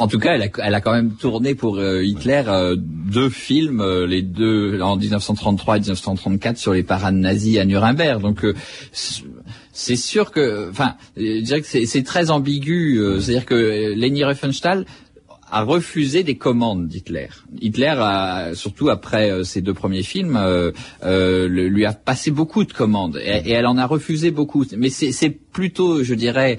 En 0.00 0.06
tout 0.06 0.20
cas, 0.20 0.34
elle 0.34 0.74
a, 0.74 0.80
quand 0.80 0.92
même 0.92 1.16
tourné 1.16 1.56
pour 1.56 1.78
euh, 1.78 2.04
Hitler 2.04 2.44
euh, 2.46 2.76
deux 2.78 3.30
films, 3.30 3.80
euh, 3.80 4.06
les 4.06 4.22
deux 4.22 4.80
en 4.80 4.96
1933 4.96 5.76
et 5.76 5.80
1934 5.80 6.56
sur 6.56 6.72
les 6.72 6.84
parades 6.84 7.16
nazis 7.16 7.58
à 7.58 7.64
Nuremberg. 7.64 8.22
Donc 8.22 8.46
c'est 9.72 9.96
sûr 9.96 10.30
que, 10.30 10.70
enfin, 10.70 10.94
je 11.16 11.60
c'est 11.64 12.02
très 12.04 12.30
ambigu. 12.30 13.00
C'est-à-dire 13.20 13.44
que 13.44 13.94
Leni 13.94 14.22
Riefenstahl 14.22 14.86
a 15.50 15.62
refusé 15.62 16.22
des 16.22 16.36
commandes 16.36 16.88
d'Hitler. 16.88 17.28
Hitler, 17.60 17.94
a, 17.98 18.54
surtout 18.54 18.88
après 18.88 19.30
euh, 19.30 19.44
ses 19.44 19.60
deux 19.60 19.74
premiers 19.74 20.02
films, 20.02 20.36
euh, 20.36 20.72
euh, 21.04 21.48
lui 21.48 21.84
a 21.84 21.92
passé 21.92 22.30
beaucoup 22.30 22.64
de 22.64 22.72
commandes 22.72 23.20
et, 23.22 23.42
et 23.46 23.52
elle 23.52 23.66
en 23.66 23.78
a 23.78 23.86
refusé 23.86 24.30
beaucoup. 24.30 24.64
Mais 24.76 24.90
c'est 24.90 25.30
plutôt, 25.30 26.04
je 26.04 26.14
dirais, 26.14 26.58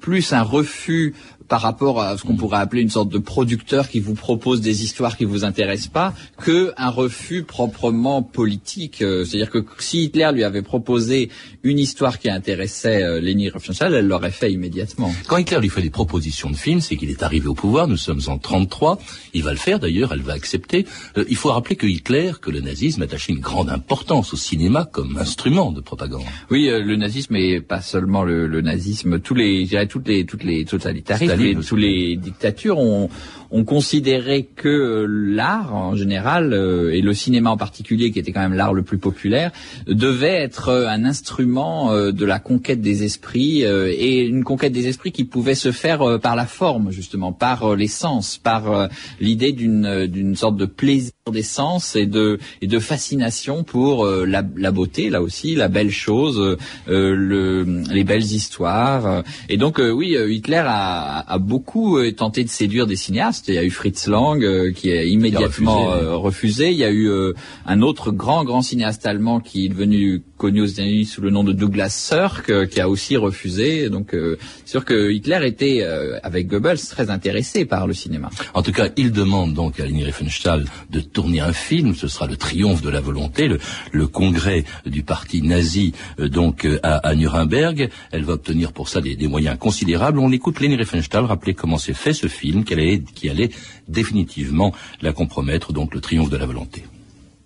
plus 0.00 0.32
un 0.32 0.42
refus 0.42 1.14
par 1.48 1.60
rapport 1.60 2.00
à 2.00 2.16
ce 2.16 2.22
qu'on 2.22 2.36
pourrait 2.36 2.58
appeler 2.58 2.82
une 2.82 2.90
sorte 2.90 3.08
de 3.08 3.18
producteur 3.18 3.88
qui 3.88 4.00
vous 4.00 4.14
propose 4.14 4.60
des 4.60 4.82
histoires 4.82 5.16
qui 5.16 5.24
vous 5.24 5.44
intéressent 5.44 5.88
pas, 5.88 6.14
que 6.42 6.72
un 6.76 6.90
refus 6.90 7.42
proprement 7.42 8.22
politique. 8.22 9.02
Euh, 9.02 9.24
c'est-à-dire 9.24 9.50
que 9.50 9.64
si 9.78 10.04
Hitler 10.04 10.30
lui 10.32 10.44
avait 10.44 10.62
proposé 10.62 11.30
une 11.62 11.78
histoire 11.78 12.18
qui 12.18 12.30
intéressait 12.30 13.02
euh, 13.02 13.20
Leni 13.20 13.48
Riefenstahl, 13.48 13.94
elle 13.94 14.06
l'aurait 14.06 14.30
fait 14.30 14.52
immédiatement. 14.52 15.12
Quand 15.26 15.36
Hitler 15.36 15.58
lui 15.60 15.68
fait 15.68 15.82
des 15.82 15.90
propositions 15.90 16.50
de 16.50 16.56
films, 16.56 16.80
c'est 16.80 16.96
qu'il 16.96 17.10
est 17.10 17.22
arrivé 17.22 17.46
au 17.46 17.54
pouvoir. 17.54 17.88
Nous 17.88 17.96
sommes 17.96 18.20
en 18.26 18.38
33. 18.38 18.98
Il 19.34 19.42
va 19.42 19.52
le 19.52 19.58
faire 19.58 19.78
d'ailleurs. 19.78 20.12
Elle 20.12 20.22
va 20.22 20.32
accepter. 20.32 20.86
Euh, 21.18 21.24
il 21.28 21.36
faut 21.36 21.52
rappeler 21.52 21.76
que 21.76 21.86
Hitler, 21.86 22.32
que 22.40 22.50
le 22.50 22.60
nazisme 22.60 23.02
attaché 23.02 23.32
une 23.32 23.40
grande 23.40 23.70
importance 23.70 24.32
au 24.32 24.36
cinéma 24.36 24.86
comme 24.90 25.18
instrument 25.18 25.72
de 25.72 25.80
propagande. 25.80 26.24
Oui, 26.50 26.68
le 26.68 26.96
nazisme 26.96 27.36
et 27.36 27.60
pas 27.60 27.80
seulement 27.80 28.24
le, 28.24 28.46
le 28.46 28.60
nazisme, 28.60 29.18
tous 29.20 29.34
les, 29.34 29.68
toutes 29.88 30.08
les, 30.08 30.24
toutes 30.24 30.44
les 30.44 30.64
totalitarismes 30.64 31.34
les, 31.44 31.54
tous 31.54 31.76
les 31.76 32.16
dictatures 32.16 32.78
ont, 32.78 33.08
ont 33.54 33.64
considéré 33.64 34.48
que 34.56 35.06
l'art 35.08 35.74
en 35.74 35.94
général 35.94 36.52
euh, 36.52 36.92
et 36.92 37.00
le 37.00 37.14
cinéma 37.14 37.50
en 37.50 37.56
particulier, 37.56 38.10
qui 38.10 38.18
était 38.18 38.32
quand 38.32 38.40
même 38.40 38.54
l'art 38.54 38.74
le 38.74 38.82
plus 38.82 38.98
populaire, 38.98 39.52
devait 39.86 40.42
être 40.42 40.70
un 40.70 41.04
instrument 41.04 41.92
euh, 41.92 42.10
de 42.10 42.24
la 42.24 42.40
conquête 42.40 42.80
des 42.80 43.04
esprits 43.04 43.64
euh, 43.64 43.94
et 43.96 44.26
une 44.26 44.42
conquête 44.42 44.72
des 44.72 44.88
esprits 44.88 45.12
qui 45.12 45.22
pouvait 45.22 45.54
se 45.54 45.70
faire 45.70 46.18
par 46.20 46.34
la 46.34 46.46
forme 46.46 46.90
justement, 46.90 47.32
par 47.32 47.76
les 47.76 47.86
sens, 47.86 48.38
par 48.38 48.88
l'idée 49.20 49.52
d'une 49.52 50.06
d'une 50.06 50.34
sorte 50.34 50.56
de 50.56 50.66
plaisir 50.66 51.12
des 51.30 51.42
sens 51.42 51.94
et 51.94 52.06
de 52.06 52.38
et 52.60 52.66
de 52.66 52.78
fascination 52.80 53.62
pour 53.62 54.06
la, 54.06 54.42
la, 54.56 54.70
beauté 54.72 55.10
là 55.10 55.22
aussi, 55.22 55.54
la 55.54 55.68
belle 55.68 55.90
chose, 55.90 56.56
le, 56.86 57.82
les 57.92 58.04
belles 58.04 58.22
histoires. 58.22 59.22
Et 59.48 59.56
donc 59.56 59.78
oui, 59.78 60.16
Hitler 60.28 60.62
a, 60.66 61.23
a 61.26 61.38
beaucoup 61.38 61.98
tenté 62.12 62.44
de 62.44 62.48
séduire 62.48 62.86
des 62.86 62.96
cinéastes. 62.96 63.48
Il 63.48 63.54
y 63.54 63.58
a 63.58 63.64
eu 63.64 63.70
Fritz 63.70 64.06
Lang 64.06 64.42
euh, 64.42 64.72
qui 64.72 64.90
a 64.90 65.04
immédiatement 65.04 65.92
euh, 65.92 66.16
refusé, 66.16 66.70
Il 66.70 66.78
y 66.78 66.84
a 66.84 66.90
eu 66.90 67.08
euh, 67.08 67.32
un 67.66 67.82
autre 67.82 68.10
grand 68.10 68.44
grand 68.44 68.62
cinéaste 68.62 69.06
allemand 69.06 69.40
qui 69.40 69.66
est 69.66 69.68
devenu 69.68 70.22
connu 70.36 70.62
aux 70.62 70.66
États-Unis 70.66 71.04
sous 71.04 71.20
le 71.20 71.30
nom 71.30 71.44
de 71.44 71.52
Douglas 71.52 71.90
Sirk, 71.90 72.68
qui 72.68 72.80
a 72.80 72.88
aussi 72.88 73.16
refusé. 73.16 73.88
Donc, 73.88 74.10
c'est 74.12 74.70
sûr 74.70 74.84
que 74.84 75.12
Hitler 75.12 75.40
était, 75.44 75.82
avec 76.22 76.48
Goebbels, 76.48 76.80
très 76.80 77.10
intéressé 77.10 77.64
par 77.64 77.86
le 77.86 77.94
cinéma. 77.94 78.30
En 78.52 78.62
tout 78.62 78.72
cas, 78.72 78.88
il 78.96 79.12
demande 79.12 79.54
donc 79.54 79.80
à 79.80 79.86
Leni 79.86 80.04
Riefenstahl 80.04 80.64
de 80.90 81.00
tourner 81.00 81.40
un 81.40 81.52
film. 81.52 81.94
Ce 81.94 82.08
sera 82.08 82.26
le 82.26 82.36
triomphe 82.36 82.82
de 82.82 82.90
la 82.90 83.00
volonté, 83.00 83.48
le, 83.48 83.58
le 83.92 84.06
congrès 84.06 84.64
du 84.86 85.02
parti 85.02 85.42
nazi, 85.42 85.92
donc 86.18 86.66
à, 86.82 86.96
à, 86.96 87.14
Nuremberg. 87.14 87.88
Elle 88.10 88.24
va 88.24 88.34
obtenir 88.34 88.72
pour 88.72 88.88
ça 88.88 89.00
des, 89.00 89.16
des 89.16 89.28
moyens 89.28 89.58
considérables. 89.58 90.18
On 90.18 90.32
écoute 90.32 90.60
Leni 90.60 90.76
Riefenstahl 90.76 91.24
rappeler 91.24 91.54
comment 91.54 91.78
s'est 91.78 91.94
fait 91.94 92.12
ce 92.12 92.26
film, 92.26 92.64
qu'elle 92.64 92.80
est, 92.80 93.04
qui 93.14 93.28
allait 93.28 93.50
définitivement 93.88 94.72
la 95.00 95.12
compromettre, 95.12 95.72
donc 95.72 95.94
le 95.94 96.00
triomphe 96.00 96.30
de 96.30 96.36
la 96.36 96.46
volonté. 96.46 96.84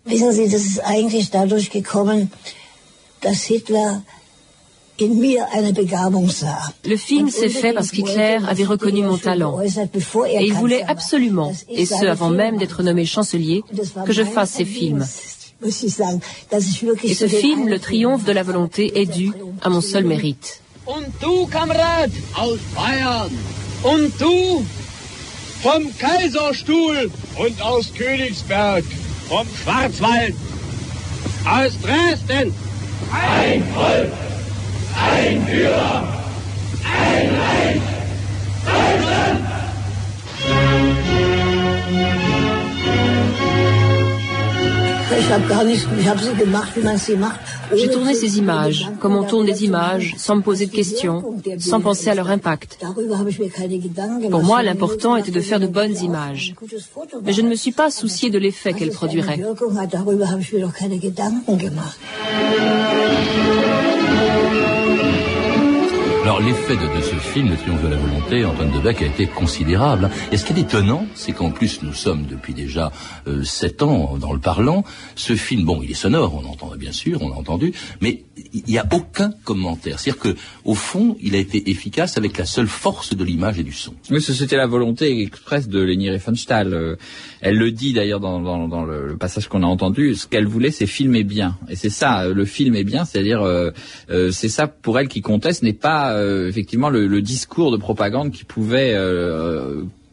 Wissen 0.07 0.33
Sie, 0.33 0.49
das 0.49 0.65
ist 0.65 0.81
eigentlich 0.81 1.31
dadurch 1.31 1.69
gekommen, 1.71 2.31
dass 3.21 3.51
Hitler 3.51 4.03
le 6.85 6.97
film 6.97 7.31
s'est 7.31 7.49
fait 7.49 7.73
parce 7.73 7.91
qu'Hitler 7.91 8.39
avait 8.49 8.65
reconnu 8.65 9.03
mon 9.03 9.17
talent. 9.17 9.61
et 9.61 10.45
il 10.45 10.53
voulait 10.55 10.83
absolument, 10.83 11.55
et 11.69 11.87
ce 11.87 12.05
avant 12.07 12.31
même 12.31 12.57
d'être 12.59 12.83
nommé 12.83 13.07
chancelier, 13.07 13.63
que 14.05 14.13
je 14.13 14.25
fasse 14.25 14.51
ces 14.51 14.65
films. 14.65 15.07
Et 17.05 17.15
ce 17.15 17.29
film, 17.29 17.69
Le 17.69 17.79
triomphe 17.79 18.25
de 18.25 18.33
la 18.33 18.43
volonté, 18.43 19.01
est 19.01 19.07
dû 19.07 19.33
à 19.63 19.69
mon 19.69 19.81
seul 19.81 20.05
mérite. 20.05 20.63
Ein 33.13 33.63
Volk, 33.75 34.13
ein 34.95 35.47
Führer. 35.47 36.18
J'ai 47.75 47.91
tourné 47.91 48.15
ces 48.15 48.39
images, 48.39 48.91
comme 49.01 49.17
on 49.17 49.25
tourne 49.25 49.47
des 49.47 49.65
images, 49.65 50.15
sans 50.17 50.37
me 50.37 50.43
poser 50.43 50.67
de 50.67 50.71
questions, 50.71 51.23
sans 51.59 51.81
penser 51.81 52.11
à 52.11 52.15
leur 52.15 52.31
impact. 52.31 52.79
Pour 54.31 54.43
moi, 54.43 54.63
l'important 54.63 55.17
était 55.17 55.31
de 55.31 55.41
faire 55.41 55.61
de 55.61 55.67
bonnes 55.67 55.97
images. 55.97 56.55
Mais 57.25 57.33
je 57.33 57.43
ne 57.43 57.49
me 57.49 57.55
suis 57.55 57.73
pas 57.73 57.91
soucié 57.91 58.31
de 58.31 58.39
l'effet 58.39 58.73
qu'elles 58.73 58.91
produiraient. 58.91 59.41
L'effet 66.41 66.77
de, 66.77 67.03
ce 67.03 67.17
film, 67.17 67.51
Le 67.51 67.57
Triomphe 67.57 67.83
de 67.83 67.89
la 67.89 67.97
volonté, 67.97 68.45
Antoine 68.45 68.71
Debec 68.71 69.03
a 69.03 69.07
été 69.07 69.27
considérable. 69.27 70.09
Et 70.31 70.37
ce 70.37 70.45
qui 70.45 70.53
est 70.53 70.61
étonnant, 70.63 71.05
c'est 71.15 71.33
qu'en 71.33 71.51
plus 71.51 71.83
nous 71.83 71.93
sommes 71.93 72.27
depuis 72.27 72.55
déjà 72.55 72.93
euh, 73.27 73.43
sept 73.43 73.83
ans 73.83 74.17
dans 74.19 74.33
le 74.33 74.39
parlant. 74.39 74.85
Ce 75.17 75.35
film, 75.35 75.65
bon, 75.65 75.81
il 75.83 75.91
est 75.91 75.95
sonore, 75.95 76.37
on 76.37 76.43
l'entend 76.43 76.71
bien 76.77 76.93
sûr, 76.93 77.23
on 77.23 77.31
l'a 77.31 77.35
entendu, 77.35 77.73
mais 78.01 78.23
il 78.53 78.63
n'y 78.69 78.79
a 78.79 78.87
aucun 78.93 79.33
commentaire. 79.45 79.99
C'est-à-dire 79.99 80.23
que 80.23 80.37
au 80.65 80.75
fond, 80.75 81.17
il 81.21 81.35
a 81.35 81.39
été 81.39 81.71
efficace 81.71 82.17
avec 82.17 82.39
la 82.39 82.45
seule 82.45 82.69
force 82.69 83.17
de 83.17 83.25
l'image 83.25 83.59
et 83.59 83.65
du 83.65 83.73
son. 83.73 83.95
Oui, 84.11 84.23
c'était 84.23 84.57
la 84.57 84.69
volonté 84.69 85.21
expresse 85.23 85.69
de 85.69 85.81
Leni 85.81 86.09
Riefenstahl. 86.09 86.73
Euh, 86.73 86.97
elle 87.41 87.57
le 87.57 87.73
dit 87.73 87.93
d'ailleurs 87.93 88.21
dans, 88.21 88.85
le, 88.85 89.17
passage 89.17 89.49
qu'on 89.49 89.65
a 89.65 89.67
entendu. 89.67 90.15
Ce 90.15 90.29
qu'elle 90.29 90.47
voulait, 90.47 90.71
c'est 90.71 90.87
filmer 90.87 91.25
bien. 91.25 91.59
Et 91.69 91.75
c'est 91.75 91.91
ça, 91.91 92.29
le 92.29 92.45
film 92.45 92.77
est 92.77 92.85
bien, 92.85 93.05
c'est-à-dire 93.05 93.43
euh, 93.43 93.71
c'est 94.31 94.49
ça 94.49 94.69
pour 94.69 95.01
elle 95.01 95.09
qui 95.09 95.21
comptait. 95.21 95.53
Ce 95.53 95.65
n'est 95.65 95.73
pas 95.73 96.13
effectivement 96.49 96.91
le, 96.91 97.23
discours 97.23 97.71
de 97.73 97.77
propagande 97.77 98.31
qui 98.31 98.45
pouvait 98.45 98.95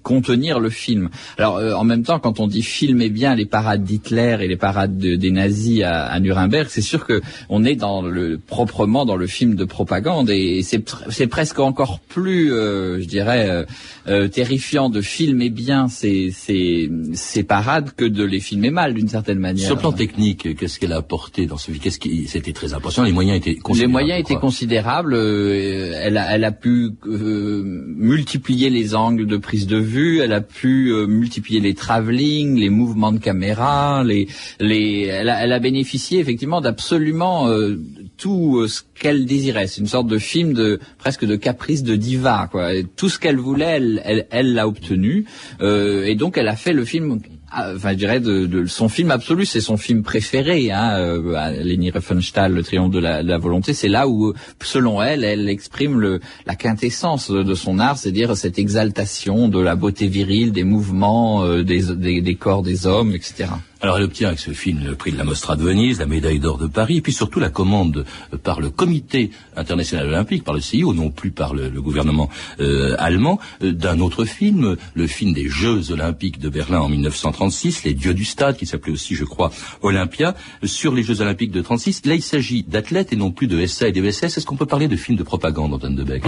contenir 0.06 0.60
le 0.60 0.70
film. 0.70 1.10
Alors 1.38 1.58
euh, 1.58 1.74
en 1.74 1.84
même 1.84 2.04
temps, 2.04 2.20
quand 2.20 2.40
on 2.40 2.48
dit 2.48 2.62
filmer 2.62 3.10
bien 3.10 3.36
les 3.36 3.46
parades 3.46 3.84
d'Hitler 3.84 4.38
et 4.42 4.48
les 4.48 4.56
parades 4.56 4.98
des 4.98 5.32
nazis 5.32 5.82
à, 5.82 6.06
à 6.06 6.20
Nuremberg, 6.20 6.68
c'est 6.70 6.88
sûr 6.94 7.06
que 7.06 7.22
on 7.50 7.66
est 7.66 7.76
dans 7.76 8.04
le 8.04 8.38
proprement 8.38 9.04
dans 9.06 9.18
le 9.18 9.28
film 9.28 9.56
de 9.56 9.66
propagande 9.66 10.30
et, 10.30 10.62
c'est 10.64 11.28
presque 11.28 11.60
encore 11.60 12.00
plus, 12.00 12.54
euh, 12.54 13.02
je 13.02 13.08
dirais, 13.08 13.50
euh, 13.50 13.64
euh, 14.08 14.28
terrifiant 14.28 14.90
de 14.90 15.02
filmer 15.02 15.50
bien 15.50 15.88
ces, 15.88 16.32
ces, 16.32 16.90
ces 17.14 17.44
parades 17.44 17.92
que 17.96 18.06
de 18.06 18.24
les 18.24 18.40
filmer 18.40 18.70
mal 18.70 18.94
d'une 18.94 19.08
certaine 19.08 19.40
manière. 19.40 19.66
Sur 19.66 19.76
le 19.76 19.82
plan 19.82 19.92
technique, 19.92 20.56
qu'est-ce 20.58 20.80
qu'elle 20.80 20.94
a 20.94 20.98
apporté 20.98 21.48
dans 21.48 21.58
ce 21.58 21.72
film? 21.72 21.80
Qu'est-ce 21.80 22.00
qui 22.00 22.28
c'était 22.28 22.54
très 22.54 22.74
impressionnant 22.74 23.08
Les 23.08 23.14
moyens 23.14 23.38
étaient 23.38 23.56
considérables. 23.56 23.88
Les 23.88 23.92
moyens 23.92 24.20
étaient 24.20 24.40
considérables. 24.40 25.16
elle 25.16 26.18
a, 26.18 26.36
elle 26.36 26.44
a 26.44 26.52
pu 26.52 26.92
multiplier 27.06 28.70
les 28.70 28.96
angles 28.96 29.26
de 29.26 29.38
prise 29.38 29.68
de 29.68 29.78
vue 29.78 29.95
elle 29.96 30.34
a 30.34 30.42
pu 30.42 30.92
euh, 30.92 31.08
multiplier 31.08 31.60
les 31.60 31.74
travelling, 31.74 32.58
les 32.58 32.70
mouvements 32.70 33.12
de 33.12 33.20
caméra, 33.20 34.04
les, 34.04 34.28
les, 34.60 35.04
elle, 35.04 35.30
a, 35.30 35.60
bénéficié 35.60 36.20
effectivement 36.20 36.62
d'absolument 36.62 37.48
euh, 37.48 37.80
tout 38.18 38.58
euh, 38.58 38.68
ce 38.68 38.82
qu'elle 39.00 39.26
désirait. 39.26 39.68
C'est 39.68 39.82
une 39.82 39.88
sorte 39.88 40.08
de 40.08 40.18
film 40.18 40.54
de 40.54 40.80
presque 40.98 41.26
de 41.26 41.36
caprice 41.36 41.84
de 41.84 41.96
diva, 41.96 42.48
quoi. 42.52 42.70
tout 42.96 43.10
ce 43.10 43.20
qu'elle 43.20 43.38
voulait, 43.38 43.82
elle, 44.30 44.54
l'a 44.54 44.68
obtenu, 44.68 45.26
et 45.62 46.16
donc 46.16 46.38
elle 46.38 46.48
a 46.48 46.56
fait 46.56 46.74
le 46.74 46.86
film 46.86 47.20
enfin 47.56 47.92
je 47.92 47.98
dirais 47.98 48.20
de, 48.20 48.46
de, 48.46 48.66
son 48.66 48.90
film 48.90 49.12
absolu, 49.12 49.46
c'est 49.46 49.62
son 49.62 49.78
film 49.78 50.04
préféré, 50.04 50.72
hein, 50.72 50.98
euh, 50.98 51.64
Leni 51.64 51.92
Riefenstahl, 51.92 52.54
Le 52.54 52.64
Triomphe 52.64 52.92
de 52.92 53.00
la, 53.00 53.38
volonté. 53.38 53.74
C'est 53.74 53.90
là 53.90 54.08
où, 54.08 54.34
selon 54.62 55.02
elle, 55.02 55.24
elle 55.24 55.50
exprime 55.50 56.20
la 56.46 56.56
quintessence 56.56 57.32
de 57.32 57.54
son 57.56 57.80
art, 57.80 57.98
c'est-à-dire 57.98 58.36
cette 58.36 58.60
exaltation 58.60 59.48
de 59.48 59.60
la 59.60 59.76
beauté 59.76 60.08
virile, 60.08 60.52
des 60.52 60.64
mouvements, 60.64 61.44
euh, 61.44 61.64
des 61.64 62.36
corps 62.36 62.64
des 62.64 62.88
hommes, 62.88 63.14
etc. 63.14 63.50
Alors 63.86 63.98
elle 63.98 64.06
obtient 64.06 64.30
avec 64.30 64.40
ce 64.40 64.50
film 64.50 64.84
le 64.84 64.96
prix 64.96 65.12
de 65.12 65.18
la 65.20 65.24
Mostra 65.24 65.56
de 65.56 65.62
Venise, 65.62 66.00
la 66.00 66.08
médaille 66.08 66.40
d'or 66.40 66.58
de 66.58 66.66
Paris, 66.66 66.98
et 66.98 67.02
puis 67.02 67.14
surtout 67.14 67.40
la 67.40 67.52
commande 67.52 68.04
par 68.42 68.60
le 68.60 68.72
Comité 68.72 69.30
international 69.56 70.08
olympique, 70.08 70.44
par 70.44 70.56
le 70.56 70.60
CIO, 70.60 70.92
non 70.96 71.12
plus 71.12 71.30
par 71.30 71.54
le, 71.54 71.70
gouvernement 71.70 72.28
euh, 72.60 72.96
allemand, 72.98 73.40
euh, 73.62 73.72
d'un 73.72 74.00
autre 74.00 74.26
film, 74.26 74.76
le 74.96 75.06
film 75.06 75.34
des 75.34 75.48
Jeux 75.48 75.92
olympiques 75.92 76.40
de 76.40 76.50
Berlin 76.50 76.80
en 76.80 76.90
1936, 76.90 77.84
Les 77.84 77.94
Dieux 77.94 78.16
du 78.16 78.26
Stade, 78.26 78.58
qui 78.58 78.66
s'appelait 78.66 78.92
aussi, 78.92 79.14
je 79.14 79.24
crois, 79.24 79.52
Olympia, 79.84 80.34
sur 80.64 80.92
les 80.92 81.04
Jeux 81.04 81.22
olympiques 81.22 81.52
de 81.52 81.62
36. 81.62 82.08
Là, 82.08 82.16
il 82.16 82.24
s'agit 82.24 82.64
d'athlètes 82.64 83.14
et 83.14 83.16
non 83.16 83.30
plus 83.30 83.46
de 83.46 83.64
SA 83.68 83.90
et 83.90 83.92
d'ESS. 83.92 84.24
Est-ce 84.24 84.48
qu'on 84.48 84.58
peut 84.58 84.66
parler 84.66 84.88
de 84.88 84.96
film 84.96 85.16
de 85.16 85.24
propagande, 85.24 85.76
Antoine 85.76 85.96
Debec? 85.96 86.24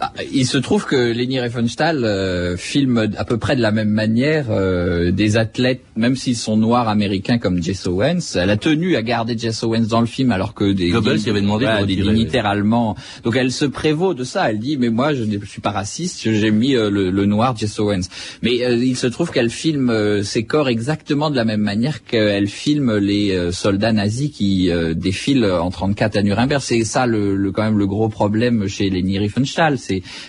Ah, 0.00 0.12
il 0.32 0.46
se 0.46 0.58
trouve 0.58 0.86
que 0.86 0.94
Leni 0.94 1.40
Riefenstahl 1.40 2.04
euh, 2.04 2.56
filme 2.56 3.10
à 3.16 3.24
peu 3.24 3.36
près 3.36 3.56
de 3.56 3.60
la 3.60 3.72
même 3.72 3.88
manière 3.88 4.46
euh, 4.48 5.10
des 5.10 5.36
athlètes, 5.36 5.82
même 5.96 6.14
s'ils 6.14 6.36
sont 6.36 6.56
noirs 6.56 6.88
américains 6.88 7.38
comme 7.38 7.60
Jess 7.60 7.84
Owens. 7.88 8.36
Elle 8.36 8.50
a 8.50 8.56
tenu 8.56 8.94
à 8.94 9.02
garder 9.02 9.36
Jess 9.36 9.64
Owens 9.64 9.88
dans 9.88 9.98
le 9.98 10.06
film 10.06 10.30
alors 10.30 10.54
que 10.54 10.70
des, 10.70 10.90
Goebbels 10.90 11.28
avait 11.28 11.40
demandé 11.40 11.66
des 11.84 11.96
dignitaires 11.96 12.46
allemands. 12.46 12.94
Donc 13.24 13.34
elle 13.34 13.50
se 13.50 13.64
prévaut 13.64 14.14
de 14.14 14.22
ça. 14.22 14.50
Elle 14.50 14.60
dit 14.60 14.76
mais 14.76 14.90
moi 14.90 15.14
je 15.14 15.24
ne 15.24 15.44
suis 15.44 15.60
pas 15.60 15.72
raciste, 15.72 16.20
j'ai 16.22 16.50
mis 16.52 16.76
euh, 16.76 16.90
le, 16.90 17.10
le, 17.10 17.26
noir 17.26 17.56
Jess 17.56 17.80
Owens. 17.80 18.08
Mais 18.42 18.54
il 18.54 18.96
se 18.96 19.08
trouve 19.08 19.32
qu'elle 19.32 19.50
filme 19.50 20.22
ses 20.22 20.44
corps 20.44 20.68
exactement 20.68 21.28
de 21.28 21.36
la 21.36 21.44
même 21.44 21.60
manière 21.60 22.04
qu'elle 22.04 22.46
filme 22.46 22.98
les 22.98 23.50
soldats 23.50 23.92
nazis 23.92 24.30
qui 24.30 24.70
défilent 24.94 25.44
en 25.44 25.70
34 25.70 26.16
à 26.16 26.22
Nuremberg. 26.22 26.62
C'est 26.62 26.84
ça 26.84 27.06
le, 27.06 27.34
le, 27.34 27.50
quand 27.50 27.64
même 27.64 27.78
le 27.78 27.86
gros 27.86 28.08
problème 28.08 28.68
chez 28.68 28.90
Leni 28.90 29.18
Riefenstahl 29.18 29.76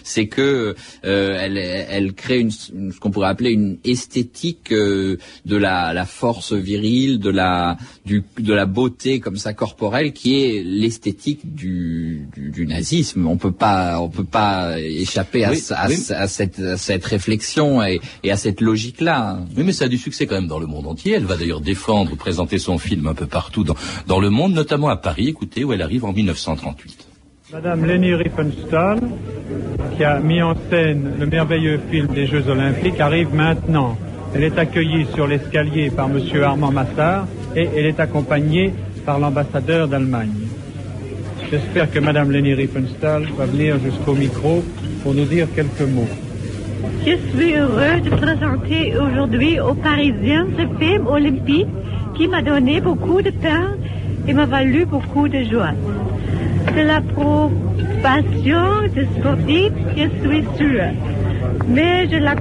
c'est 0.03 0.27
que 0.27 0.75
euh, 1.05 1.37
elle, 1.39 1.57
elle 1.57 2.13
crée 2.13 2.39
une, 2.39 2.51
ce 2.51 2.99
qu'on 2.99 3.11
pourrait 3.11 3.29
appeler 3.29 3.51
une 3.51 3.77
esthétique 3.83 4.71
euh, 4.71 5.17
de 5.45 5.57
la, 5.57 5.93
la, 5.93 6.05
force 6.05 6.53
virile, 6.53 7.19
de 7.19 7.29
la 7.29 7.77
du, 8.05 8.23
de 8.39 8.53
la 8.53 8.65
beauté 8.65 9.19
comme 9.19 9.37
ça 9.37 9.53
corporelle, 9.53 10.13
qui 10.13 10.43
est 10.43 10.63
l'esthétique 10.63 11.53
du, 11.55 12.27
du, 12.35 12.51
du, 12.51 12.67
nazisme. 12.67 13.27
On 13.27 13.37
peut 13.37 13.51
pas 13.51 13.99
on 13.99 14.09
peut 14.09 14.23
pas 14.23 14.79
échapper 14.79 15.43
à, 15.43 15.49
à, 15.71 15.85
à, 15.85 16.27
cette, 16.27 16.59
à 16.59 16.77
cette 16.77 17.05
réflexion 17.05 17.83
et, 17.83 17.99
et 18.23 18.31
à 18.31 18.37
cette 18.37 18.61
logique 18.61 19.01
là. 19.01 19.39
Oui, 19.57 19.63
mais 19.63 19.73
ça 19.73 19.85
a 19.85 19.87
du 19.87 19.97
succès 19.97 20.25
quand 20.25 20.35
même 20.35 20.47
dans 20.47 20.59
le 20.59 20.67
monde 20.67 20.87
entier. 20.87 21.13
Elle 21.13 21.25
va 21.25 21.37
d'ailleurs 21.37 21.61
défendre, 21.61 22.15
présenter 22.15 22.59
son 22.59 22.77
film 22.77 23.07
un 23.07 23.13
peu 23.13 23.27
partout 23.27 23.63
dans, 23.63 23.75
dans 24.07 24.19
le 24.19 24.29
monde, 24.29 24.53
notamment 24.53 24.89
à 24.89 24.97
Paris. 24.97 25.27
Écoutez, 25.27 25.63
où 25.63 25.73
elle 25.73 25.81
arrive 25.81 26.05
en 26.05 26.13
1938. 26.13 27.08
Madame 27.51 27.83
Leni 27.83 28.13
Riefenstahl, 28.13 28.99
qui 29.97 30.03
a 30.03 30.19
mis 30.19 30.39
en 30.39 30.53
scène 30.69 31.13
le 31.19 31.25
merveilleux 31.25 31.79
film 31.89 32.05
des 32.07 32.27
Jeux 32.27 32.47
Olympiques, 32.47 32.99
arrive 32.99 33.33
maintenant. 33.33 33.97
Elle 34.35 34.43
est 34.43 34.59
accueillie 34.59 35.07
sur 35.15 35.25
l'escalier 35.25 35.89
par 35.89 36.09
Monsieur 36.09 36.43
Armand 36.43 36.71
Massard 36.71 37.25
et 37.55 37.67
elle 37.75 37.87
est 37.87 37.99
accompagnée 37.99 38.71
par 39.03 39.17
l'ambassadeur 39.17 39.87
d'Allemagne. 39.87 40.47
J'espère 41.49 41.89
que 41.89 41.97
Madame 41.97 42.31
Leni 42.31 42.53
Riefenstahl 42.53 43.25
va 43.35 43.47
venir 43.47 43.79
jusqu'au 43.79 44.13
micro 44.13 44.63
pour 45.01 45.15
nous 45.15 45.25
dire 45.25 45.47
quelques 45.55 45.89
mots. 45.89 46.09
Je 47.03 47.17
suis 47.35 47.55
heureux 47.55 47.99
de 47.99 48.11
présenter 48.11 48.93
aujourd'hui 48.95 49.59
aux 49.59 49.73
Parisiens 49.73 50.45
ce 50.55 50.77
film 50.77 51.07
olympique 51.07 51.67
qui 52.15 52.27
m'a 52.27 52.43
donné 52.43 52.79
beaucoup 52.79 53.23
de 53.23 53.31
pain 53.31 53.71
et 54.27 54.33
m'a 54.33 54.45
valu 54.45 54.85
beaucoup 54.85 55.27
de 55.27 55.43
joie 55.45 55.73
de 56.79 56.85
la 56.85 57.01
de 58.95 59.03
sportif, 59.19 59.71
je 59.97 60.07
suis 60.21 60.45
sûre. 60.57 60.91
Mais 61.67 62.07
la 62.07 62.35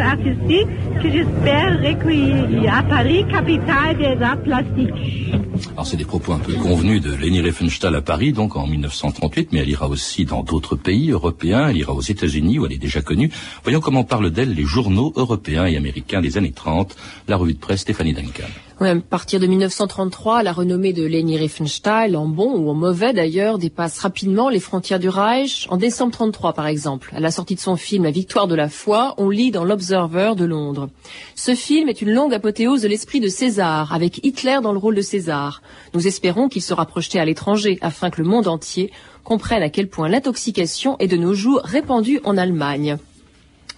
artistique 0.00 0.68
que 1.02 1.10
j'espère 1.10 1.78
recueillir 1.82 2.74
à 2.74 2.82
Paris, 2.82 3.24
capitale 3.30 3.98
des 3.98 4.22
arts 4.22 4.42
plastiques. 4.42 5.34
Alors 5.72 5.86
c'est 5.86 5.96
des 5.98 6.04
propos 6.04 6.32
un 6.32 6.38
peu 6.38 6.54
convenus 6.54 7.02
de 7.02 7.14
Leni 7.14 7.40
Riefenstahl 7.40 7.94
à 7.94 8.02
Paris, 8.02 8.32
donc 8.32 8.56
en 8.56 8.66
1938, 8.66 9.50
mais 9.52 9.60
elle 9.60 9.68
ira 9.68 9.88
aussi 9.88 10.24
dans 10.24 10.42
d'autres 10.42 10.76
pays 10.76 11.10
européens, 11.10 11.68
elle 11.68 11.76
ira 11.76 11.92
aux 11.92 12.00
États-Unis 12.00 12.58
où 12.58 12.66
elle 12.66 12.72
est 12.72 12.78
déjà 12.78 13.02
connue. 13.02 13.30
Voyons 13.64 13.80
comment 13.80 14.04
parlent 14.04 14.30
d'elle 14.30 14.54
les 14.54 14.64
journaux 14.64 15.12
européens 15.16 15.66
et 15.66 15.76
américains 15.76 16.22
des 16.22 16.38
années 16.38 16.52
30, 16.52 16.96
la 17.28 17.36
revue 17.36 17.54
de 17.54 17.58
presse 17.58 17.80
Stéphanie 17.80 18.14
Duncan. 18.14 18.48
À 18.78 18.94
partir 18.94 19.40
de 19.40 19.46
1933, 19.46 20.42
la 20.42 20.52
renommée 20.52 20.92
de 20.92 21.02
Leni 21.02 21.38
Riefenstahl, 21.38 22.14
en 22.14 22.28
bon 22.28 22.58
ou 22.58 22.68
en 22.68 22.74
mauvais 22.74 23.14
d'ailleurs, 23.14 23.56
dépasse 23.56 23.98
rapidement 24.00 24.50
les 24.50 24.60
frontières 24.60 24.98
du 24.98 25.08
Reich. 25.08 25.66
En 25.70 25.78
décembre 25.78 26.12
33, 26.12 26.52
par 26.52 26.66
exemple, 26.66 27.10
à 27.16 27.20
la 27.20 27.30
sortie 27.30 27.54
de 27.54 27.60
son 27.60 27.76
film 27.76 28.04
La 28.04 28.10
victoire 28.10 28.46
de 28.46 28.54
la 28.54 28.68
foi, 28.68 29.14
on 29.16 29.30
lit 29.30 29.50
dans 29.50 29.64
l'Observer 29.64 30.34
de 30.36 30.44
Londres. 30.44 30.90
Ce 31.34 31.54
film 31.54 31.88
est 31.88 32.02
une 32.02 32.12
longue 32.12 32.34
apothéose 32.34 32.82
de 32.82 32.88
l'esprit 32.88 33.20
de 33.20 33.28
César, 33.28 33.94
avec 33.94 34.22
Hitler 34.26 34.58
dans 34.62 34.72
le 34.72 34.78
rôle 34.78 34.94
de 34.94 35.00
César. 35.00 35.62
Nous 35.94 36.06
espérons 36.06 36.50
qu'il 36.50 36.62
sera 36.62 36.84
projeté 36.84 37.18
à 37.18 37.24
l'étranger, 37.24 37.78
afin 37.80 38.10
que 38.10 38.20
le 38.20 38.28
monde 38.28 38.46
entier 38.46 38.92
comprenne 39.24 39.62
à 39.62 39.70
quel 39.70 39.88
point 39.88 40.10
l'intoxication 40.10 40.98
est 40.98 41.08
de 41.08 41.16
nos 41.16 41.32
jours 41.32 41.62
répandue 41.64 42.20
en 42.24 42.36
Allemagne. 42.36 42.98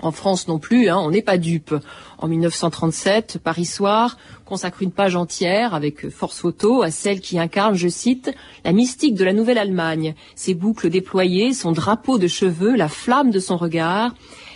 En 0.01 0.13
France 0.13 0.47
non 0.47 0.59
plus, 0.59 0.89
hein, 0.89 0.99
on 0.99 1.11
n'est 1.11 1.23
pas 1.23 1.39
dupe. 1.39 1.75
En 2.19 2.29
1937, 2.29 3.39
Paris 3.43 3.65
Soir 3.65 4.17
consacre 4.45 4.83
une 4.83 4.93
page 4.93 5.17
entière, 5.17 5.75
avec 5.75 6.09
force 6.09 6.39
photo, 6.39 6.83
à 6.83 6.91
celle 6.91 7.21
qui 7.21 7.39
incarne, 7.39 7.75
je 7.75 7.89
cite, 7.89 8.31
la 8.65 8.73
mystique 8.73 9.15
de 9.15 9.25
la 9.25 9.33
Nouvelle-Allemagne, 9.33 10.15
ses 10.35 10.55
boucles 10.55 10.89
déployées, 10.89 11.53
son 11.53 11.73
drapeau 11.73 12.19
de 12.19 12.29
cheveux, 12.29 12.77
la 12.77 12.89
flamme 12.89 13.31
de 13.31 13.41
son 13.41 13.57
regard, 13.57 14.15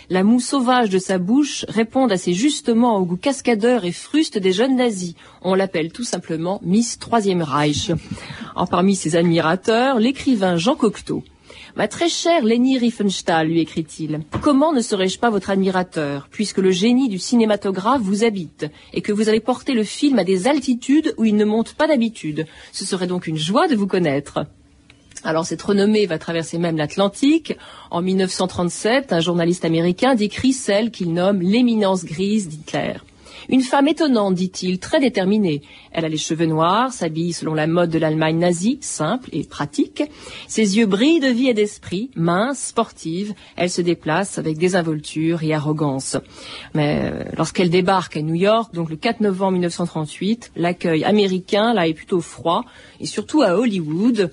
la 0.09 0.23
moue 0.23 0.39
sauvage 0.39 0.89
de 0.89 0.99
sa 0.99 1.17
bouche 1.17 1.65
répondent 1.69 2.11
assez 2.11 2.33
justement 2.33 2.97
au 2.97 3.05
goût 3.05 3.17
cascadeur 3.17 3.85
et 3.85 3.91
fruste 3.91 4.37
des 4.37 4.51
jeunes 4.51 4.75
nazis. 4.75 5.15
On 5.41 5.55
l'appelle 5.55 5.91
tout 5.91 6.03
simplement 6.03 6.59
Miss 6.63 6.99
Troisième 6.99 7.41
Reich. 7.41 7.91
En 8.55 8.67
parmi 8.67 8.95
ses 8.95 9.15
admirateurs, 9.15 9.99
l'écrivain 9.99 10.57
Jean 10.57 10.75
Cocteau. 10.75 11.23
Ma 11.75 11.87
très 11.87 12.07
chère 12.07 12.43
Leni 12.43 12.77
Riefenstahl, 12.77 13.47
lui 13.47 13.59
écrit-il, 13.59 14.19
comment 14.43 14.73
ne 14.73 14.81
serais-je 14.81 15.17
pas 15.17 15.31
votre 15.31 15.49
admirateur, 15.49 16.27
puisque 16.29 16.59
le 16.59 16.69
génie 16.69 17.09
du 17.09 17.17
cinématographe 17.17 18.01
vous 18.01 18.23
habite, 18.23 18.67
et 18.93 19.01
que 19.01 19.11
vous 19.11 19.27
avez 19.27 19.39
porté 19.39 19.73
le 19.73 19.83
film 19.83 20.19
à 20.19 20.23
des 20.23 20.47
altitudes 20.47 21.15
où 21.17 21.25
il 21.25 21.35
ne 21.35 21.45
monte 21.45 21.73
pas 21.73 21.87
d'habitude. 21.87 22.45
Ce 22.71 22.85
serait 22.85 23.07
donc 23.07 23.25
une 23.25 23.37
joie 23.37 23.67
de 23.67 23.75
vous 23.75 23.87
connaître. 23.87 24.45
Alors 25.23 25.47
cette 25.47 25.63
renommée 25.63 26.05
va 26.05 26.19
traverser 26.19 26.59
même 26.59 26.77
l'Atlantique. 26.77 27.57
En 27.89 28.03
1937, 28.03 29.11
un 29.11 29.19
journaliste 29.19 29.65
américain 29.65 30.13
décrit 30.13 30.53
celle 30.53 30.91
qu'il 30.91 31.11
nomme 31.11 31.41
l'éminence 31.41 32.05
grise 32.05 32.49
d'Hitler. 32.49 32.97
Une 33.49 33.61
femme 33.61 33.87
étonnante, 33.87 34.35
dit-il, 34.35 34.79
très 34.79 34.99
déterminée. 34.99 35.61
Elle 35.91 36.05
a 36.05 36.09
les 36.09 36.17
cheveux 36.17 36.45
noirs, 36.45 36.93
s'habille 36.93 37.33
selon 37.33 37.53
la 37.53 37.67
mode 37.67 37.89
de 37.89 37.99
l'Allemagne 37.99 38.37
nazie, 38.37 38.77
simple 38.81 39.29
et 39.31 39.43
pratique. 39.43 40.03
Ses 40.47 40.77
yeux 40.77 40.85
brillent 40.85 41.19
de 41.19 41.27
vie 41.27 41.49
et 41.49 41.53
d'esprit, 41.53 42.09
mince, 42.15 42.59
sportive. 42.59 43.33
Elle 43.55 43.69
se 43.69 43.81
déplace 43.81 44.37
avec 44.37 44.57
désinvolture 44.57 45.43
et 45.43 45.53
arrogance. 45.53 46.17
Mais 46.73 47.01
euh, 47.03 47.23
lorsqu'elle 47.37 47.69
débarque 47.69 48.17
à 48.17 48.21
New 48.21 48.35
York, 48.35 48.73
donc 48.73 48.89
le 48.89 48.95
4 48.95 49.21
novembre 49.21 49.53
1938, 49.53 50.51
l'accueil 50.55 51.03
américain 51.03 51.73
là 51.73 51.87
est 51.87 51.93
plutôt 51.93 52.21
froid, 52.21 52.65
et 52.99 53.05
surtout 53.05 53.41
à 53.41 53.57
Hollywood, 53.57 54.31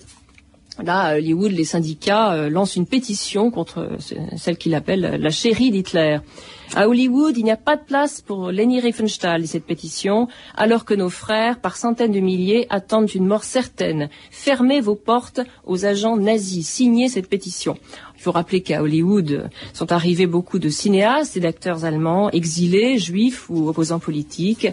Là, 0.83 1.01
à 1.01 1.17
Hollywood, 1.17 1.53
les 1.53 1.65
syndicats 1.65 2.33
euh, 2.33 2.49
lancent 2.49 2.77
une 2.77 2.87
pétition 2.87 3.51
contre 3.51 3.79
euh, 3.79 4.37
celle 4.37 4.57
qu'il 4.57 4.75
appelle 4.75 5.19
la 5.21 5.31
chérie 5.31 5.71
d'Hitler. 5.71 6.19
À 6.75 6.89
Hollywood, 6.89 7.37
il 7.37 7.45
n'y 7.45 7.51
a 7.51 7.57
pas 7.57 7.77
de 7.77 7.83
place 7.83 8.21
pour 8.21 8.53
Leni 8.53 8.81
Riefenstahl, 8.81 9.43
dit 9.43 9.49
cette 9.49 9.67
pétition, 9.67 10.29
alors 10.57 10.85
que 10.85 10.95
nos 10.95 11.11
frères, 11.11 11.61
par 11.61 11.77
centaines 11.77 12.13
de 12.13 12.21
milliers, 12.21 12.67
attendent 12.71 13.13
une 13.13 13.27
mort 13.27 13.43
certaine. 13.43 14.09
Fermez 14.31 14.81
vos 14.81 14.95
portes 14.95 15.41
aux 15.65 15.85
agents 15.85 16.17
nazis. 16.17 16.67
Signez 16.67 17.09
cette 17.09 17.29
pétition. 17.29 17.77
Il 18.17 18.23
faut 18.23 18.31
rappeler 18.31 18.61
qu'à 18.61 18.83
Hollywood 18.83 19.51
sont 19.73 19.91
arrivés 19.91 20.27
beaucoup 20.27 20.61
de 20.61 20.69
cinéastes 20.69 21.37
et 21.37 21.41
d'acteurs 21.41 21.85
allemands, 21.85 22.31
exilés, 22.31 22.99
juifs 22.99 23.51
ou 23.51 23.69
opposants 23.69 23.99
politiques. 23.99 24.69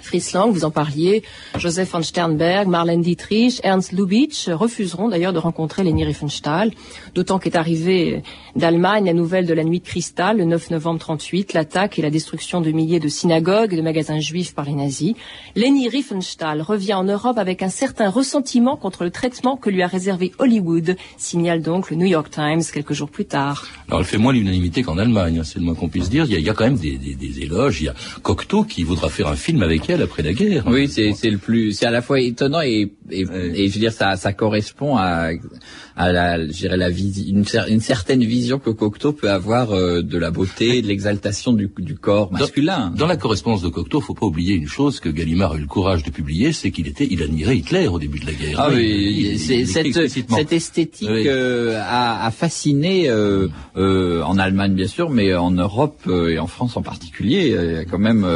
Friesland, 0.00 0.50
vous 0.50 0.64
en 0.64 0.70
parliez, 0.70 1.22
Joseph 1.58 1.90
von 1.90 2.02
Sternberg, 2.02 2.68
Marlène 2.68 3.02
Dietrich, 3.02 3.60
Ernst 3.62 3.92
Lubitsch 3.92 4.48
refuseront 4.48 5.08
d'ailleurs 5.08 5.32
de 5.32 5.38
rencontrer 5.38 5.84
Leni 5.84 6.04
Riefenstahl, 6.04 6.70
d'autant 7.14 7.38
qu'est 7.38 7.56
arrivée 7.56 8.22
d'Allemagne 8.54 9.06
la 9.06 9.12
nouvelle 9.12 9.46
de 9.46 9.54
la 9.54 9.64
nuit 9.64 9.80
de 9.80 9.84
cristal, 9.84 10.38
le 10.38 10.44
9 10.44 10.70
novembre 10.70 11.00
38, 11.00 11.52
l'attaque 11.52 11.98
et 11.98 12.02
la 12.02 12.10
destruction 12.10 12.60
de 12.60 12.70
milliers 12.70 13.00
de 13.00 13.08
synagogues 13.08 13.72
et 13.72 13.76
de 13.76 13.82
magasins 13.82 14.20
juifs 14.20 14.54
par 14.54 14.64
les 14.64 14.74
nazis. 14.74 15.14
Leni 15.54 15.88
Riefenstahl 15.88 16.62
revient 16.62 16.94
en 16.94 17.04
Europe 17.04 17.38
avec 17.38 17.62
un 17.62 17.68
certain 17.68 18.08
ressentiment 18.08 18.76
contre 18.76 19.04
le 19.04 19.10
traitement 19.10 19.56
que 19.56 19.70
lui 19.70 19.82
a 19.82 19.86
réservé 19.86 20.32
Hollywood, 20.38 20.96
signale 21.16 21.62
donc 21.62 21.90
le 21.90 21.96
New 21.96 22.06
York 22.06 22.30
Times 22.30 22.62
quelques 22.72 22.92
jours 22.92 23.10
plus 23.10 23.26
tard. 23.26 23.66
Alors 23.88 24.00
elle 24.00 24.06
fait 24.06 24.18
moins 24.18 24.32
l'unanimité 24.32 24.82
qu'en 24.82 24.98
Allemagne, 24.98 25.38
hein, 25.38 25.44
c'est 25.44 25.58
le 25.58 25.64
moins 25.64 25.74
qu'on 25.74 25.88
puisse 25.88 26.10
dire. 26.10 26.24
Il 26.28 26.40
y, 26.40 26.50
a, 26.50 26.54
quand 26.54 26.64
même 26.64 26.76
des, 26.76 27.42
éloges. 27.42 27.80
Il 27.80 27.84
y 27.84 27.88
a 27.88 27.94
Cocteau 28.22 28.64
qui 28.64 28.82
voudra 28.82 29.08
faire 29.08 29.28
un 29.28 29.36
film 29.36 29.62
avec 29.62 29.88
elle 29.88 29.95
après 30.02 30.22
la 30.22 30.32
guerre. 30.32 30.64
Oui, 30.66 30.88
c'est 30.88 31.12
c'est 31.12 31.30
le 31.30 31.38
plus, 31.38 31.72
c'est 31.72 31.86
à 31.86 31.90
la 31.90 32.02
fois 32.02 32.20
étonnant 32.20 32.60
et 32.60 32.92
et, 33.10 33.20
et 33.20 33.68
je 33.68 33.74
veux 33.74 33.80
dire 33.80 33.92
ça 33.92 34.16
ça 34.16 34.32
correspond 34.32 34.96
à 34.96 35.30
à 35.96 36.12
la, 36.12 36.46
je 36.46 36.52
dirais 36.52 36.76
la 36.76 36.90
une, 36.90 37.44
une, 37.68 37.80
certaine 37.80 38.22
vision 38.22 38.58
que 38.58 38.68
Cocteau 38.68 39.12
peut 39.12 39.30
avoir 39.30 39.72
euh, 39.72 40.02
de 40.02 40.18
la 40.18 40.30
beauté, 40.30 40.82
de 40.82 40.86
l'exaltation 40.86 41.54
du, 41.54 41.70
du, 41.78 41.94
corps 41.94 42.30
masculin. 42.32 42.92
Dans, 42.94 43.06
la 43.06 43.16
correspondance 43.16 43.62
de 43.62 43.70
Cocteau, 43.70 44.02
faut 44.02 44.12
pas 44.12 44.26
oublier 44.26 44.54
une 44.54 44.68
chose 44.68 45.00
que 45.00 45.08
Gallimard 45.08 45.52
a 45.52 45.56
eu 45.56 45.60
le 45.60 45.66
courage 45.66 46.02
de 46.02 46.10
publier, 46.10 46.52
c'est 46.52 46.70
qu'il 46.70 46.86
était, 46.86 47.08
il 47.10 47.22
admirait 47.22 47.56
Hitler 47.56 47.88
au 47.88 47.98
début 47.98 48.18
de 48.18 48.26
la 48.26 48.32
guerre. 48.32 48.60
Ah 48.60 48.68
oui, 48.70 49.38
cette, 49.38 49.66
cette, 49.66 50.52
esthétique 50.52 51.08
euh, 51.08 51.80
a, 51.82 52.26
a, 52.26 52.30
fasciné 52.30 53.08
euh, 53.08 53.48
euh, 53.78 54.22
en 54.22 54.36
Allemagne 54.36 54.74
bien 54.74 54.88
sûr, 54.88 55.08
mais 55.08 55.34
en 55.34 55.50
Europe 55.50 56.02
et 56.28 56.38
en 56.38 56.46
France 56.46 56.76
en 56.76 56.82
particulier, 56.82 57.84
quand 57.90 57.98
même, 57.98 58.26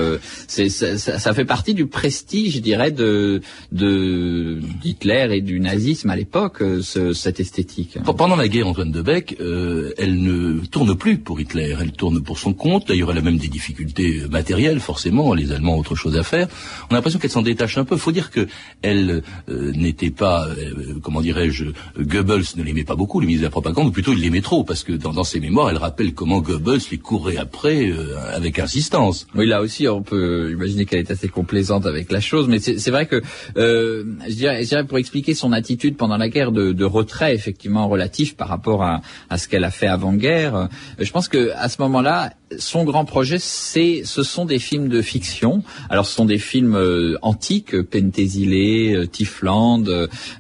c'est 0.49 0.71
ça, 0.71 0.97
ça, 0.97 1.35
fait 1.35 1.45
partie 1.45 1.75
du 1.75 1.87
prestige, 1.87 2.55
je 2.55 2.61
dirais, 2.61 2.91
de 2.91 3.43
de 3.71 4.61
d'Hitler 4.83 5.29
et 5.33 5.41
du 5.43 5.61
nazisme 5.61 6.09
à 6.09 6.17
l'époque, 6.17 6.63
ce, 6.81 7.13
cette 7.13 7.39
esthétique 7.41 7.50
esthétique. 7.51 7.99
Pendant 8.05 8.37
la 8.37 8.49
guerre, 8.49 8.69
Antoine 8.69 8.93
de 8.93 9.03
Beck, 9.03 9.37
euh, 9.41 9.93
elle 9.99 10.23
ne 10.23 10.61
tourne 10.67 10.95
plus 10.95 11.19
pour 11.19 11.41
Hitler, 11.41 11.77
elle 11.81 11.91
tourne 11.91 12.23
pour 12.23 12.39
son 12.39 12.53
compte. 12.55 12.87
D'ailleurs, 12.87 13.11
elle 13.11 13.19
a 13.19 13.23
même 13.23 13.39
des 13.39 13.49
difficultés 13.49 14.23
matérielles, 14.31 14.79
forcément. 14.79 15.35
Les 15.35 15.51
Allemands 15.51 15.75
ont 15.75 15.81
autre 15.81 15.97
chose 15.97 16.17
à 16.17 16.23
faire. 16.23 16.47
On 16.89 16.93
a 16.93 16.95
l'impression 16.95 17.19
qu'elle 17.19 17.31
s'en 17.31 17.43
détache 17.43 17.77
un 17.77 17.85
peu. 17.85 17.97
Il 17.97 18.01
faut 18.01 18.13
dire 18.13 18.31
que 18.31 18.47
elle 18.83 19.23
euh, 19.49 19.73
n'était 19.73 20.11
pas, 20.11 20.47
euh, 20.47 20.99
comment 21.03 21.21
dirais-je, 21.21 21.67
Goebbels 21.99 22.45
ne 22.57 22.63
l'aimait 22.63 22.85
pas 22.85 22.95
beaucoup, 22.95 23.21
le 23.21 23.27
ministre 23.27 23.43
de 23.43 23.47
la 23.47 23.51
propagande, 23.51 23.89
ou 23.89 23.91
plutôt 23.91 24.13
il 24.13 24.21
l'aimait 24.21 24.43
trop, 24.43 24.63
parce 24.63 24.85
que 24.85 24.93
dans, 24.93 25.25
ses 25.25 25.41
mémoires, 25.41 25.71
elle 25.71 25.77
rappelle 25.77 26.15
comment 26.15 26.41
Goebbels 26.41 26.81
les 26.91 26.99
courait 26.99 27.37
après 27.37 27.93
avec 28.33 28.59
insistance. 28.59 29.27
Oui, 29.35 29.47
là 29.47 29.61
aussi, 29.61 29.89
on 29.89 30.03
peut 30.03 30.53
imaginer 30.53 30.87
qu'elle 30.87 31.01
est 31.01 31.11
assez 31.11 31.29
complaisante 31.29 31.87
avec 31.87 32.13
la 32.13 32.21
chose, 32.21 32.49
mais 32.49 32.59
c'est 32.59 32.91
vrai 32.91 33.07
que, 33.07 33.23
je 33.57 34.35
dirais, 34.35 34.63
je, 34.63 34.69
dirais, 34.69 34.85
pour 34.85 34.99
expliquer 34.99 35.35
son 35.35 35.53
attitude 35.53 35.97
pendant 35.97 36.17
la 36.17 36.29
guerre 36.29 36.53
de, 36.53 36.73
de 36.73 36.85
retrait, 36.85 37.40
effectivement 37.41 37.89
relatif 37.89 38.37
par 38.37 38.49
rapport 38.49 38.83
à, 38.83 39.01
à 39.31 39.39
ce 39.39 39.49
qu'elle 39.49 39.65
a 39.65 39.71
fait 39.71 39.87
avant-guerre. 39.87 40.55
Euh, 40.55 40.67
je 40.99 41.11
pense 41.11 41.29
que 41.29 41.53
à 41.57 41.69
ce 41.69 41.81
moment-là, 41.83 42.33
son 42.59 42.85
grand 42.85 43.05
projet, 43.05 43.39
c'est, 43.39 44.03
ce 44.05 44.23
sont 44.23 44.45
des 44.45 44.59
films 44.59 44.89
de 44.89 45.03
fiction. 45.03 45.63
Alors, 45.89 46.07
ce 46.07 46.15
sont 46.15 46.25
des 46.25 46.39
films 46.39 46.75
euh, 46.75 47.17
antiques, 47.23 47.81
Pentésilée, 47.83 48.95
euh. 48.95 49.07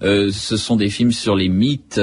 Euh, 0.02 0.30
ce 0.32 0.56
sont 0.56 0.76
des 0.76 0.90
films 0.90 1.12
sur 1.12 1.36
les 1.36 1.48
mythes, 1.48 2.00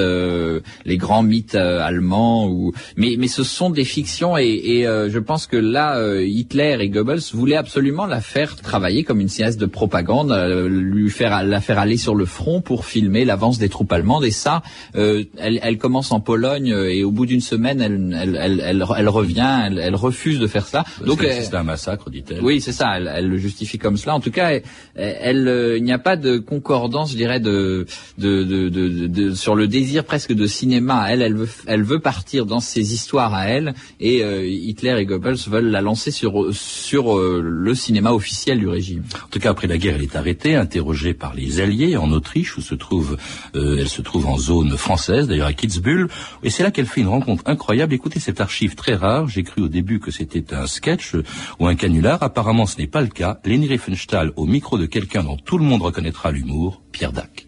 les 0.86 0.98
grands 0.98 1.24
mythes 1.24 1.56
allemands. 1.56 2.48
Ou... 2.48 2.74
Mais, 2.96 3.16
mais 3.18 3.28
ce 3.28 3.44
sont 3.44 3.70
des 3.70 3.84
fictions 3.84 4.38
et, 4.38 4.86
je 4.88 5.20
pense 5.20 5.48
que 5.48 5.58
là, 5.58 6.00
Hitler 6.22 6.78
et 6.80 6.90
Goebbels 6.90 7.22
voulaient 7.34 7.58
absolument 7.58 8.06
la 8.06 8.22
faire 8.22 8.56
travailler 8.56 9.04
comme 9.04 9.20
une 9.20 9.28
cinéaste 9.28 9.60
de 9.60 9.66
propagande, 9.66 10.32
lui 10.70 11.10
faire 11.10 11.44
la 11.44 11.62
faire 11.62 11.80
aller 11.80 11.98
sur 11.98 12.16
le 12.16 12.26
front 12.26 12.62
pour 12.62 12.86
filmer 12.86 13.26
l'avance 13.26 13.58
des 13.58 13.70
troupes 13.70 13.92
allemandes. 13.92 14.26
Et 14.26 14.32
ça, 14.32 14.62
elle, 14.94 15.60
elle, 15.62 15.78
commence 15.78 16.12
en 16.12 16.20
Pologne 16.20 16.68
et 16.68 17.04
au 17.04 17.12
bout 17.12 17.26
d'une 17.26 17.42
semaine, 17.42 17.82
elle, 17.82 18.18
elle, 18.20 18.62
elle, 18.64 18.86
elle 18.98 19.10
revient. 19.10 19.70
elle 19.70 19.96
refuse 19.96 20.40
de 20.40 20.48
faire 20.48 20.66
ça. 20.66 20.84
Donc 21.06 21.24
c'est 21.24 21.56
un 21.56 21.64
massacre, 21.64 22.10
dit-elle. 22.10 22.44
Oui, 22.44 22.62
c'est 22.62 22.72
ça. 22.72 22.98
Elle, 22.98 23.28
le 23.28 23.38
justifie 23.38 23.78
comme 23.78 23.98
cela. 23.98 24.16
En 24.16 24.20
tout 24.20 24.32
cas, 24.32 24.60
elle, 24.96 25.48
euh, 25.48 25.78
il 25.78 25.84
n'y 25.84 25.92
a 25.92 26.00
pas 26.00 26.16
de 26.16 26.38
concordance, 26.38 27.12
je 27.12 27.18
dirais, 27.18 27.40
de, 27.40 27.86
de, 28.18 28.44
de, 28.44 28.70
de, 28.70 29.34
sur 29.34 29.56
le 29.56 29.68
désir 29.68 30.06
presque 30.06 30.34
de 30.34 30.48
cinéma. 30.48 31.08
Elle, 31.10 31.22
elle 31.22 31.36
veut, 31.36 31.50
elle 31.66 31.84
veut 31.84 32.00
partir 32.00 32.46
dans 32.46 32.60
ses 32.60 32.94
histoires 32.94 33.34
à 33.34 33.46
elle, 33.46 33.74
et 34.00 34.24
euh, 34.24 34.46
Hitler 34.46 34.96
et 35.00 35.06
Goebbels 35.06 35.38
veulent 35.48 35.70
la 35.70 35.82
lancer 35.82 36.12
sur 36.12 36.54
sur 36.54 37.18
euh, 37.18 37.42
le 37.44 37.76
cinéma 37.76 38.12
officiel 38.12 38.60
du 38.60 38.68
régime. 38.68 39.04
En 39.26 39.30
tout 39.30 39.40
cas, 39.40 39.52
après 39.52 39.68
la 39.68 39.78
guerre, 39.78 39.96
elle 39.96 40.04
est 40.04 40.16
arrêtée, 40.16 40.56
interrogée 40.56 41.14
par 41.14 41.34
les 41.34 41.60
Alliés 41.60 41.98
en 41.98 42.12
Autriche, 42.12 42.58
où 42.58 42.62
se 42.62 42.76
trouve, 42.76 43.18
elle 43.54 43.90
se 43.90 44.02
trouve 44.02 44.28
en 44.28 44.38
zone 44.38 44.77
française, 44.78 45.28
d'ailleurs 45.28 45.48
à 45.48 45.54
Kitzbühel, 45.54 46.08
et 46.44 46.50
c'est 46.50 46.64
là 46.64 46.72
qu'elle 46.72 46.86
fait 46.86 47.02
une 47.02 47.08
rencontre 47.08 47.44
incroyable. 47.46 47.94
Écoutez 47.94 48.20
cette 48.20 48.42
archive 48.42 48.76
très 48.76 48.96
rare. 48.96 49.28
J'ai 49.28 49.44
cru 49.44 49.62
au 49.62 49.68
début 49.68 50.00
que 50.00 50.12
c'était 50.12 50.54
un 50.54 50.68
sketch 50.68 51.16
ou 51.60 51.68
un 51.68 51.76
canular. 51.76 52.22
Apparemment, 52.22 52.66
ce 52.66 52.78
n'est 52.78 52.88
pas 52.88 53.02
le 53.02 53.08
cas. 53.08 53.40
Leni 53.46 53.68
Riefenstahl 53.68 54.32
au 54.36 54.46
micro 54.46 54.78
de 54.78 54.86
quelqu'un 54.86 55.24
dont 55.24 55.38
tout 55.38 55.58
le 55.58 55.64
monde 55.64 55.82
reconnaîtra 55.82 56.32
l'humour, 56.32 56.82
Pierre 56.92 57.12
Dac. 57.12 57.48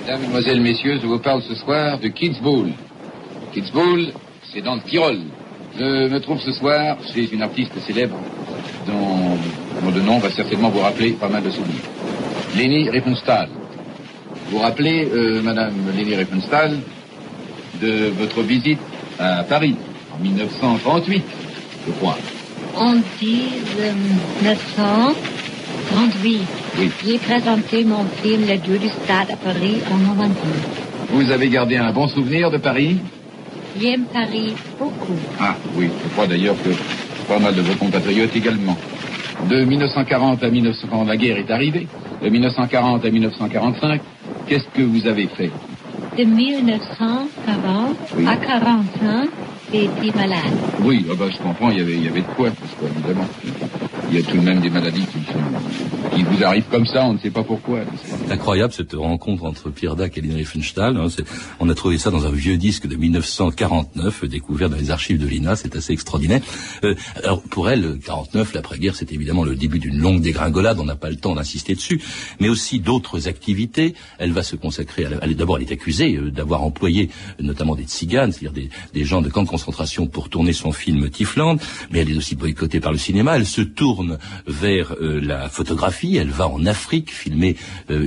Mesdames, 0.00 0.20
Mesdemoiselles, 0.20 0.60
Messieurs, 0.60 0.98
je 1.00 1.06
vous 1.06 1.18
parle 1.18 1.42
ce 1.42 1.54
soir 1.54 1.98
de 1.98 2.08
Kitzbühel. 2.08 2.74
Kitzbühel, 3.52 4.12
c'est 4.52 4.62
dans 4.62 4.74
le 4.74 4.82
Tyrol. 4.82 5.18
Je 5.76 6.08
me 6.08 6.20
trouve 6.20 6.38
ce 6.40 6.52
soir 6.52 6.98
chez 7.12 7.32
une 7.32 7.42
artiste 7.42 7.76
célèbre 7.80 8.16
dont, 8.86 9.90
le 9.90 10.00
nom 10.00 10.18
va 10.18 10.30
certainement 10.30 10.70
vous 10.70 10.80
rappeler 10.80 11.12
pas 11.12 11.28
mal 11.28 11.42
de 11.42 11.50
souvenirs. 11.50 11.82
Leni 12.56 12.88
Riefenstahl. 12.90 13.48
Vous 14.50 14.58
rappelez, 14.58 15.08
euh, 15.12 15.42
Madame 15.42 15.74
Leni 15.96 16.14
Riefenstahl, 16.14 16.78
de 17.80 18.12
votre 18.18 18.42
visite 18.42 18.78
à 19.18 19.42
Paris 19.44 19.76
en 20.14 20.22
1938 20.22 21.24
je 21.86 21.92
crois. 21.92 22.16
On 22.76 22.94
dit 23.20 23.44
1938. 24.42 26.40
Oui. 26.78 26.90
J'ai 27.04 27.18
présenté 27.18 27.84
mon 27.84 28.04
film 28.22 28.46
Le 28.48 28.56
Dieu 28.56 28.78
du 28.78 28.88
Stade 28.88 29.30
à 29.30 29.36
Paris 29.36 29.76
en 29.90 29.98
92. 29.98 30.34
Vous 31.10 31.30
avez 31.30 31.48
gardé 31.48 31.76
un 31.76 31.92
bon 31.92 32.08
souvenir 32.08 32.50
de 32.50 32.56
Paris? 32.56 32.98
J'aime 33.80 34.06
Paris 34.12 34.54
beaucoup. 34.78 35.14
Ah 35.40 35.54
oui, 35.76 35.90
je 36.02 36.08
crois 36.10 36.26
d'ailleurs 36.26 36.56
que 36.62 36.70
pas 37.28 37.38
mal 37.38 37.54
de 37.54 37.62
vos 37.62 37.74
compatriotes 37.74 38.34
également. 38.34 38.76
De 39.48 39.64
1940 39.64 40.42
à 40.42 40.50
1940, 40.50 41.06
la 41.08 41.16
guerre 41.16 41.38
est 41.38 41.50
arrivée. 41.50 41.86
De 42.22 42.28
1940 42.28 43.04
à 43.04 43.10
1945, 43.10 44.00
qu'est-ce 44.46 44.68
que 44.74 44.82
vous 44.82 45.06
avez 45.06 45.26
fait? 45.28 45.50
De 46.16 46.24
1940 46.24 47.28
à 47.46 47.56
1945, 48.16 49.28
malade. 50.14 50.38
Oui, 50.82 51.04
ah 51.10 51.14
bah, 51.18 51.26
je 51.30 51.38
comprends, 51.38 51.70
il 51.70 51.78
y, 51.78 51.80
avait, 51.80 51.94
il 51.94 52.04
y 52.04 52.08
avait 52.08 52.20
de 52.20 52.26
quoi, 52.36 52.50
parce 52.50 52.92
évidemment. 52.96 53.26
Il 54.10 54.16
y 54.16 54.18
a 54.18 54.22
tout 54.22 54.36
de 54.36 54.42
même 54.44 54.60
des 54.60 54.70
maladies 54.70 55.06
qui, 55.06 55.18
qui 56.14 56.22
vous 56.22 56.44
arrivent 56.44 56.68
comme 56.70 56.86
ça, 56.86 57.04
on 57.06 57.14
ne 57.14 57.18
sait 57.18 57.30
pas 57.30 57.42
pourquoi. 57.42 57.80
C'est 58.26 58.32
incroyable 58.32 58.72
cette 58.72 58.94
rencontre 58.94 59.44
entre 59.44 59.68
Pierre 59.68 59.96
Dac 59.96 60.16
et 60.16 60.22
Lynn 60.22 60.34
Riefenstahl. 60.36 60.96
Hein. 60.96 61.08
on 61.60 61.68
a 61.68 61.74
trouvé 61.74 61.98
ça 61.98 62.10
dans 62.10 62.24
un 62.24 62.30
vieux 62.30 62.56
disque 62.56 62.86
de 62.86 62.96
1949, 62.96 64.24
découvert 64.24 64.70
dans 64.70 64.78
les 64.78 64.90
archives 64.90 65.18
de 65.18 65.26
l'INA. 65.26 65.56
C'est 65.56 65.76
assez 65.76 65.92
extraordinaire. 65.92 66.40
Euh, 66.84 66.94
alors 67.22 67.42
pour 67.42 67.68
elle, 67.68 67.98
49, 68.02 68.54
l'après-guerre, 68.54 68.96
c'est 68.96 69.12
évidemment 69.12 69.44
le 69.44 69.56
début 69.56 69.78
d'une 69.78 69.98
longue 69.98 70.22
dégringolade. 70.22 70.80
On 70.80 70.86
n'a 70.86 70.96
pas 70.96 71.10
le 71.10 71.16
temps 71.16 71.34
d'insister 71.34 71.74
dessus, 71.74 72.00
mais 72.40 72.48
aussi 72.48 72.80
d'autres 72.80 73.28
activités. 73.28 73.94
Elle 74.18 74.32
va 74.32 74.42
se 74.42 74.56
consacrer. 74.56 75.04
À 75.04 75.26
D'abord, 75.34 75.58
elle 75.58 75.64
est 75.64 75.72
accusée 75.72 76.16
euh, 76.16 76.30
d'avoir 76.30 76.62
employé 76.62 77.10
notamment 77.40 77.74
des 77.74 77.84
tziganes, 77.84 78.32
c'est-à-dire 78.32 78.70
des, 78.94 79.04
gens 79.04 79.20
de 79.20 79.28
camps 79.28 79.42
de 79.42 79.48
concentration 79.48 80.06
pour 80.06 80.30
tourner 80.30 80.54
son 80.54 80.72
film 80.72 81.10
Tifland. 81.10 81.58
Mais 81.90 81.98
elle 81.98 82.10
est 82.10 82.16
aussi 82.16 82.36
boycottée 82.36 82.80
par 82.80 82.92
le 82.92 82.98
cinéma. 82.98 83.36
Elle 83.36 83.46
se 83.46 83.60
tourne 83.60 84.18
vers 84.46 84.94
euh, 85.02 85.20
la 85.20 85.50
photographie. 85.50 86.16
Elle 86.16 86.30
va 86.30 86.48
en 86.48 86.64
Afrique 86.64 87.12
filmer 87.12 87.56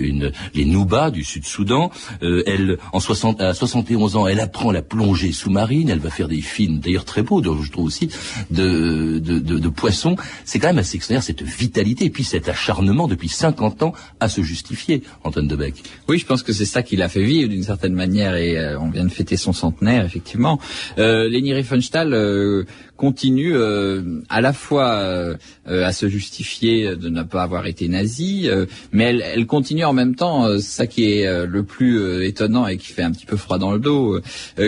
une, 0.10 0.32
les 0.54 0.66
Noubas 0.66 1.12
du 1.12 1.24
Sud-Soudan. 1.24 1.92
elle, 2.22 2.78
en 2.94 3.00
60, 3.00 3.42
à 3.42 3.54
71 3.54 4.16
ans, 4.16 4.28
elle 4.28 4.40
apprend 4.40 4.72
la 4.72 4.82
plongée 4.82 5.32
sous-marine. 5.32 5.90
Elle 5.90 6.00
va 6.00 6.10
faire 6.10 6.28
des 6.28 6.42
films, 6.42 6.80
d'ailleurs 6.80 7.06
très 7.06 7.24
beaux, 7.24 7.42
je 7.44 7.72
trouve 7.72 7.86
aussi, 7.86 8.10
de, 8.52 9.20
de, 9.20 9.40
de, 9.40 9.60
de 9.60 9.70
poissons. 9.70 10.16
C'est 10.46 10.60
quand 10.60 10.68
même 10.68 10.80
assez 10.80 10.96
extraordinaire 10.96 11.24
cette 11.24 11.44
vitalité 11.44 12.06
et 12.06 12.10
puis 12.10 12.24
cet 12.24 12.50
acharnement 12.50 13.08
depuis 13.08 13.30
50 13.30 13.84
ans 13.84 13.94
à 14.20 14.30
se 14.30 14.42
justifier, 14.42 15.04
Antoine 15.24 15.48
Debec. 15.48 15.84
Oui, 16.08 16.18
je 16.18 16.26
pense 16.26 16.44
que 16.44 16.54
c'est 16.54 16.66
ça 16.66 16.84
qui 16.84 16.96
l'a 16.96 17.10
fait 17.10 17.24
vivre 17.24 17.50
d'une 17.50 17.64
certaine 17.64 17.94
manière 17.94 18.36
et 18.36 18.58
euh, 18.58 18.80
on 18.80 18.90
vient 18.90 19.06
de 19.06 19.12
fêter 19.12 19.38
son 19.38 19.54
centenaire, 19.54 20.06
effectivement. 20.06 20.60
Euh, 20.98 21.30
Leni 21.30 21.54
Riefenstahl 21.54 22.14
euh, 22.14 22.66
continue 22.98 23.56
euh, 23.56 24.22
à 24.28 24.42
la 24.42 24.52
fois 24.52 24.90
euh, 24.96 25.36
à 25.66 25.94
se 25.94 26.10
justifier 26.10 26.96
de 26.96 27.10
ne 27.10 27.24
pas 27.24 27.44
avoir 27.44 27.68
été 27.68 27.88
nazie, 27.88 28.50
mais 28.92 29.06
elle, 29.06 29.22
elle, 29.22 29.46
continue 29.46 29.86
en 29.86 29.94
même 29.94 30.16
temps, 30.16 30.60
ça 30.60 30.88
qui 30.88 31.12
est 31.12 31.46
le 31.46 31.64
plus 31.64 32.26
étonnant 32.26 32.68
et 32.68 32.78
qui 32.78 32.88
fait 32.88 33.04
un 33.04 33.12
petit 33.12 33.26
peu 33.26 33.38
froid 33.38 33.58
dans 33.58 33.72
le 33.72 33.80
dos, 33.80 34.20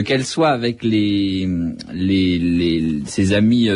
qu'elle 0.05 0.25
soit 0.25 0.49
avec 0.49 0.83
les, 0.83 1.47
les, 1.93 2.37
les 2.37 3.01
ses 3.05 3.33
amis 3.33 3.69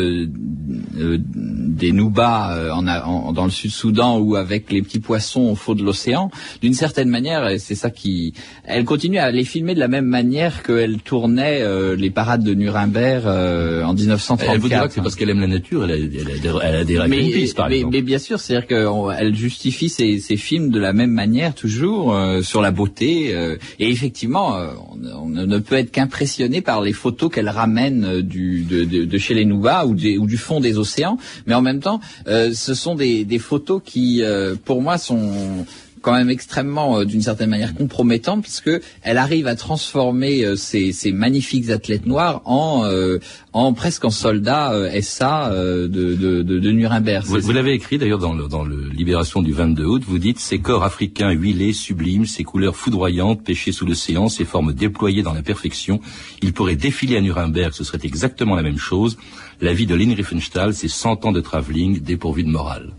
des 0.92 1.92
Noubas 1.92 2.72
en, 2.72 2.86
en, 2.86 3.32
dans 3.32 3.44
le 3.44 3.50
Sud-Soudan 3.50 4.18
ou 4.18 4.36
avec 4.36 4.70
les 4.70 4.82
petits 4.82 5.00
poissons 5.00 5.42
au 5.42 5.54
fond 5.54 5.74
de 5.74 5.82
l'océan, 5.82 6.30
d'une 6.60 6.74
certaine 6.74 7.08
manière, 7.08 7.58
c'est 7.58 7.74
ça 7.74 7.90
qui, 7.90 8.34
elle 8.64 8.84
continue 8.84 9.18
à 9.18 9.30
les 9.30 9.44
filmer 9.44 9.74
de 9.74 9.80
la 9.80 9.88
même 9.88 10.06
manière 10.06 10.62
qu'elle 10.62 10.98
tournait 10.98 11.62
les 11.96 12.10
parades 12.10 12.44
de 12.44 12.54
Nuremberg 12.54 13.26
en 13.26 13.94
1930. 13.94 14.43
Elle 14.48 14.58
vous 14.58 14.68
dira 14.68 14.88
que 14.88 14.94
c'est 14.94 15.00
parce 15.00 15.14
qu'elle 15.14 15.30
aime 15.30 15.40
la 15.40 15.46
nature, 15.46 15.84
elle 15.84 15.92
a, 15.92 15.96
elle 15.96 16.76
a, 16.76 16.84
des, 16.84 16.94
mais, 17.08 17.46
par 17.54 17.68
mais, 17.68 17.76
exemple. 17.76 17.94
Mais 17.94 18.02
bien 18.02 18.18
sûr, 18.18 18.40
c'est-à-dire 18.40 18.66
qu'elle 18.66 19.34
justifie 19.34 19.88
ses, 19.88 20.18
ses, 20.20 20.36
films 20.36 20.70
de 20.70 20.78
la 20.78 20.92
même 20.92 21.10
manière 21.10 21.54
toujours 21.54 22.14
euh, 22.14 22.42
sur 22.42 22.60
la 22.60 22.70
beauté. 22.70 23.34
Euh, 23.34 23.56
et 23.78 23.90
effectivement, 23.90 24.56
euh, 24.56 24.68
on, 25.16 25.28
ne 25.28 25.58
peut 25.58 25.76
être 25.76 25.90
qu'impressionné 25.90 26.60
par 26.60 26.82
les 26.82 26.92
photos 26.92 27.30
qu'elle 27.30 27.48
ramène 27.48 28.20
du, 28.20 28.62
de, 28.62 28.84
de, 28.84 29.04
de, 29.04 29.18
chez 29.18 29.34
les 29.34 29.44
Nouba 29.44 29.86
ou, 29.86 29.92
ou, 29.92 30.26
du 30.26 30.36
fond 30.36 30.60
des 30.60 30.78
océans. 30.78 31.18
Mais 31.46 31.54
en 31.54 31.62
même 31.62 31.80
temps, 31.80 32.00
ce 32.26 32.74
sont 32.74 32.94
des, 32.94 33.24
des 33.24 33.38
photos 33.38 33.80
qui, 33.84 34.22
pour 34.64 34.82
moi, 34.82 34.98
sont 34.98 35.66
quand 36.04 36.12
même 36.12 36.30
extrêmement, 36.30 36.98
euh, 36.98 37.04
d'une 37.04 37.22
certaine 37.22 37.50
manière, 37.50 37.74
compromettante, 37.74 38.42
puisque 38.42 38.70
elle 39.02 39.16
arrive 39.16 39.46
à 39.46 39.56
transformer 39.56 40.44
euh, 40.44 40.54
ces, 40.54 40.92
ces, 40.92 41.12
magnifiques 41.12 41.70
athlètes 41.70 42.04
noirs 42.04 42.42
en, 42.44 42.84
euh, 42.84 43.18
en 43.54 43.72
presque 43.72 44.04
en 44.04 44.10
soldats 44.10 44.72
SA 45.00 45.50
de, 45.50 45.86
de, 45.86 46.42
de, 46.42 46.58
de, 46.58 46.70
Nuremberg. 46.70 47.24
Vous, 47.24 47.40
vous 47.40 47.52
l'avez 47.52 47.72
écrit 47.72 47.96
d'ailleurs 47.96 48.18
dans 48.18 48.34
le, 48.34 48.48
dans 48.48 48.64
le 48.64 48.88
Libération 48.88 49.40
du 49.40 49.52
22 49.52 49.84
août. 49.84 50.02
Vous 50.06 50.18
dites 50.18 50.38
ces 50.38 50.58
corps 50.58 50.84
africains 50.84 51.30
huilés, 51.30 51.72
sublimes, 51.72 52.26
ces 52.26 52.44
couleurs 52.44 52.76
foudroyantes, 52.76 53.42
pêchées 53.42 53.72
sous 53.72 53.86
l'océan, 53.86 54.28
ces 54.28 54.44
formes 54.44 54.74
déployées 54.74 55.22
dans 55.22 55.32
la 55.32 55.42
perfection. 55.42 56.00
Ils 56.42 56.52
pourraient 56.52 56.76
défiler 56.76 57.16
à 57.16 57.22
Nuremberg, 57.22 57.72
ce 57.72 57.82
serait 57.82 58.00
exactement 58.04 58.54
la 58.54 58.62
même 58.62 58.78
chose. 58.78 59.16
La 59.62 59.72
vie 59.72 59.86
de 59.86 59.94
Lynn 59.94 60.12
Riefenstahl, 60.12 60.74
c'est 60.74 60.88
100 60.88 61.24
ans 61.24 61.32
de 61.32 61.40
travelling 61.40 62.02
dépourvu 62.02 62.42
de 62.42 62.50
morale. 62.50 62.92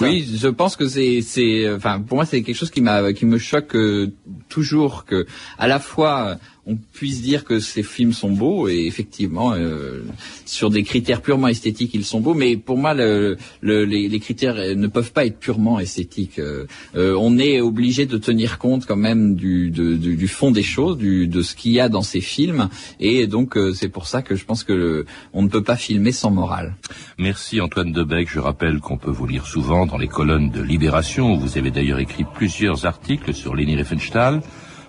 Oui, 0.00 0.38
je 0.40 0.48
pense 0.48 0.76
que 0.76 0.88
c'est, 0.88 1.20
c'est, 1.22 1.72
enfin, 1.72 2.00
pour 2.00 2.16
moi, 2.16 2.24
c'est 2.24 2.42
quelque 2.42 2.56
chose 2.56 2.70
qui 2.70 2.80
m'a, 2.80 3.12
qui 3.12 3.26
me 3.26 3.38
choque 3.38 3.76
euh, 3.76 4.12
toujours 4.48 5.04
que, 5.04 5.26
à 5.58 5.68
la 5.68 5.78
fois, 5.78 6.38
on 6.66 6.76
puisse 6.92 7.22
dire 7.22 7.44
que 7.44 7.60
ces 7.60 7.84
films 7.84 8.12
sont 8.12 8.32
beaux 8.32 8.68
et 8.68 8.86
effectivement 8.86 9.52
euh, 9.52 10.02
sur 10.44 10.68
des 10.68 10.82
critères 10.82 11.22
purement 11.22 11.46
esthétiques 11.46 11.92
ils 11.94 12.04
sont 12.04 12.20
beaux 12.20 12.34
mais 12.34 12.56
pour 12.56 12.76
moi 12.76 12.92
le, 12.92 13.36
le, 13.60 13.84
les, 13.84 14.18
critères 14.18 14.56
ne 14.56 14.86
peuvent 14.88 15.12
pas 15.12 15.26
être 15.26 15.38
purement 15.38 15.78
esthétiques. 15.78 16.38
Euh, 16.40 16.66
euh 16.96 17.14
on 17.18 17.38
est 17.38 17.60
obligé 17.60 18.06
de 18.06 18.18
tenir 18.18 18.58
compte 18.58 18.84
quand 18.84 18.96
même 18.96 19.36
du, 19.36 19.70
du, 19.70 19.96
du 19.96 20.28
fond 20.28 20.50
des 20.50 20.64
choses 20.64 20.98
du, 20.98 21.28
de 21.28 21.42
ce 21.42 21.54
qu'il 21.54 21.72
y 21.72 21.80
a 21.80 21.88
dans 21.88 22.02
ces 22.02 22.20
films 22.20 22.68
et 22.98 23.28
donc 23.28 23.56
euh, 23.56 23.72
c'est 23.72 23.88
pour 23.88 24.06
ça 24.08 24.22
que 24.22 24.34
je 24.34 24.44
pense 24.44 24.64
que 24.64 24.72
le, 24.72 25.06
on 25.32 25.42
ne 25.42 25.48
peut 25.48 25.62
pas 25.62 25.76
filmer 25.76 26.12
sans 26.12 26.32
morale. 26.32 26.74
Merci 27.18 27.60
Antoine 27.60 27.92
Debec 27.92 28.28
je 28.28 28.40
rappelle 28.40 28.80
qu'on 28.80 28.98
peut 28.98 29.10
vous 29.10 29.26
lire 29.26 29.46
souvent 29.46 29.86
dans 29.86 29.98
les 29.98 30.08
colonnes 30.08 30.50
de 30.50 30.62
Libération 30.62 31.36
vous 31.36 31.58
avez 31.58 31.70
d'ailleurs 31.70 32.00
écrit 32.00 32.24
plusieurs 32.24 32.86
articles 32.86 33.32
sur 33.32 33.54
Leni 33.54 33.76
Riefenstahl 33.76 34.42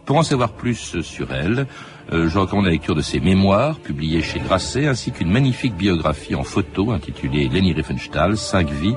pour 0.07 0.15
en 0.15 0.23
savoir 0.23 0.53
plus 0.53 1.01
sur 1.01 1.33
elle, 1.33 1.67
euh, 2.13 2.29
je 2.29 2.39
recommande 2.39 2.65
la 2.65 2.71
lecture 2.71 2.95
de 2.95 3.01
ses 3.01 3.19
mémoires, 3.19 3.77
publiées 3.77 4.21
chez 4.21 4.39
Grasset, 4.39 4.87
ainsi 4.87 5.11
qu'une 5.11 5.29
magnifique 5.29 5.75
biographie 5.75 6.33
en 6.33 6.43
photo 6.43 6.91
intitulée 6.91 7.49
Leni 7.49 7.73
Riefenstahl, 7.73 8.37
Cinq 8.37 8.69
vies, 8.71 8.95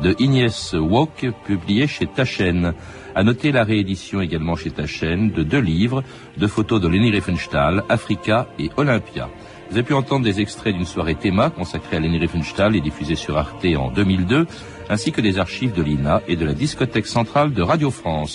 de 0.00 0.16
Ignace 0.18 0.72
Wok, 0.72 1.26
publiée 1.44 1.86
chez 1.86 2.06
Taschen. 2.06 2.72
À 3.14 3.22
noter 3.22 3.52
la 3.52 3.64
réédition 3.64 4.22
également 4.22 4.56
chez 4.56 4.70
Taschen 4.70 5.30
de 5.30 5.42
deux 5.42 5.60
livres 5.60 6.02
de 6.38 6.46
photos 6.46 6.80
de 6.80 6.88
Leni 6.88 7.10
Riefenstahl, 7.10 7.84
Africa 7.90 8.48
et 8.58 8.70
Olympia. 8.78 9.28
Vous 9.68 9.76
avez 9.76 9.82
pu 9.82 9.94
entendre 9.94 10.24
des 10.24 10.40
extraits 10.40 10.74
d'une 10.74 10.86
soirée 10.86 11.16
théma 11.16 11.50
consacrée 11.50 11.98
à 11.98 12.00
Leni 12.00 12.18
Riefenstahl 12.18 12.76
et 12.76 12.80
diffusée 12.80 13.16
sur 13.16 13.36
Arte 13.36 13.66
en 13.76 13.90
2002, 13.90 14.46
ainsi 14.88 15.12
que 15.12 15.20
des 15.20 15.38
archives 15.38 15.74
de 15.74 15.82
l'INA 15.82 16.22
et 16.28 16.36
de 16.36 16.46
la 16.46 16.54
discothèque 16.54 17.06
centrale 17.06 17.52
de 17.52 17.62
Radio 17.62 17.90
France. 17.90 18.34